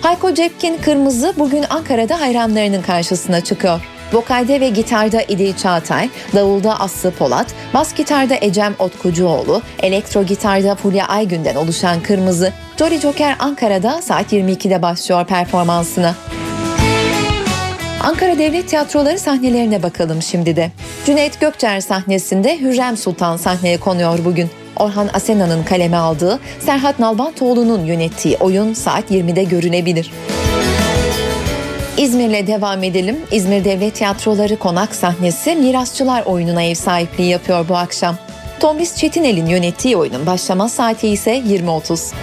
[0.04, 3.80] Hayko Cepkin Kırmızı bugün Ankara'da hayranlarının karşısına çıkıyor.
[4.12, 11.06] Vokalde ve gitarda İdil Çağatay, davulda Aslı Polat, bas gitarda Ecem Otkucuoğlu, elektro gitarda Fulya
[11.06, 16.14] Aygün'den oluşan Kırmızı, Jolly Joker Ankara'da saat 22'de başlıyor performansına.
[18.02, 20.70] Ankara Devlet Tiyatroları sahnelerine bakalım şimdi de.
[21.06, 24.50] Cüneyt Gökçer sahnesinde Hürrem Sultan sahneye konuyor bugün.
[24.76, 30.10] Orhan Asena'nın kaleme aldığı, Serhat Nalbantoğlu'nun yönettiği oyun saat 20'de görünebilir.
[31.96, 33.16] İzmir'le devam edelim.
[33.30, 38.16] İzmir Devlet Tiyatroları konak sahnesi Mirasçılar oyununa ev sahipliği yapıyor bu akşam.
[38.60, 42.14] Tombis Çetinel'in yönettiği oyunun başlama saati ise 20.30.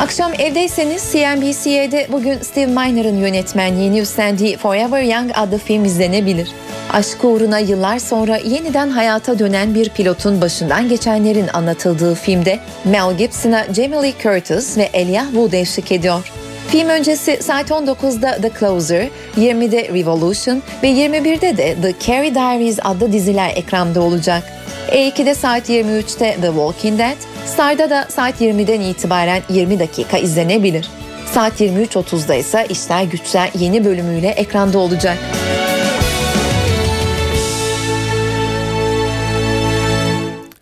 [0.00, 6.48] Akşam evdeyseniz CNBC'de bugün Steve Miner'ın yönetmenliğini üstlendiği Forever Young adlı film izlenebilir.
[6.94, 13.64] Aşkı uğruna yıllar sonra yeniden hayata dönen bir pilotun başından geçenlerin anlatıldığı filmde Mel Gibson'a
[13.74, 16.32] Jamie Lee Curtis ve Elijah Wood eşlik ediyor.
[16.68, 23.12] Film öncesi saat 19'da The Closer, 20'de Revolution ve 21'de de The Carrie Diaries adlı
[23.12, 24.42] diziler ekranda olacak.
[24.88, 27.16] E2'de saat 23'te The Walking Dead,
[27.46, 30.88] Star'da da saat 20'den itibaren 20 dakika izlenebilir.
[31.32, 35.18] Saat 23.30'da ise İşler Güçler yeni bölümüyle ekranda olacak.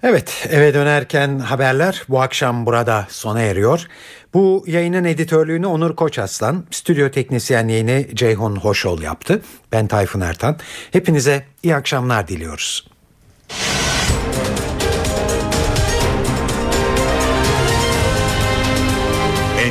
[0.03, 3.87] Evet eve dönerken haberler bu akşam burada sona eriyor.
[4.35, 9.43] Bu yayının editörlüğünü Onur Koçaslan, stüdyo teknisyenliğini Ceyhun Hoşol yaptı.
[9.73, 10.57] Ben Tayfun Ertan.
[10.93, 12.87] Hepinize iyi akşamlar diliyoruz.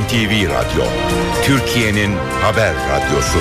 [0.01, 0.85] NTV Radyo,
[1.43, 3.39] Türkiye'nin haber radyosu.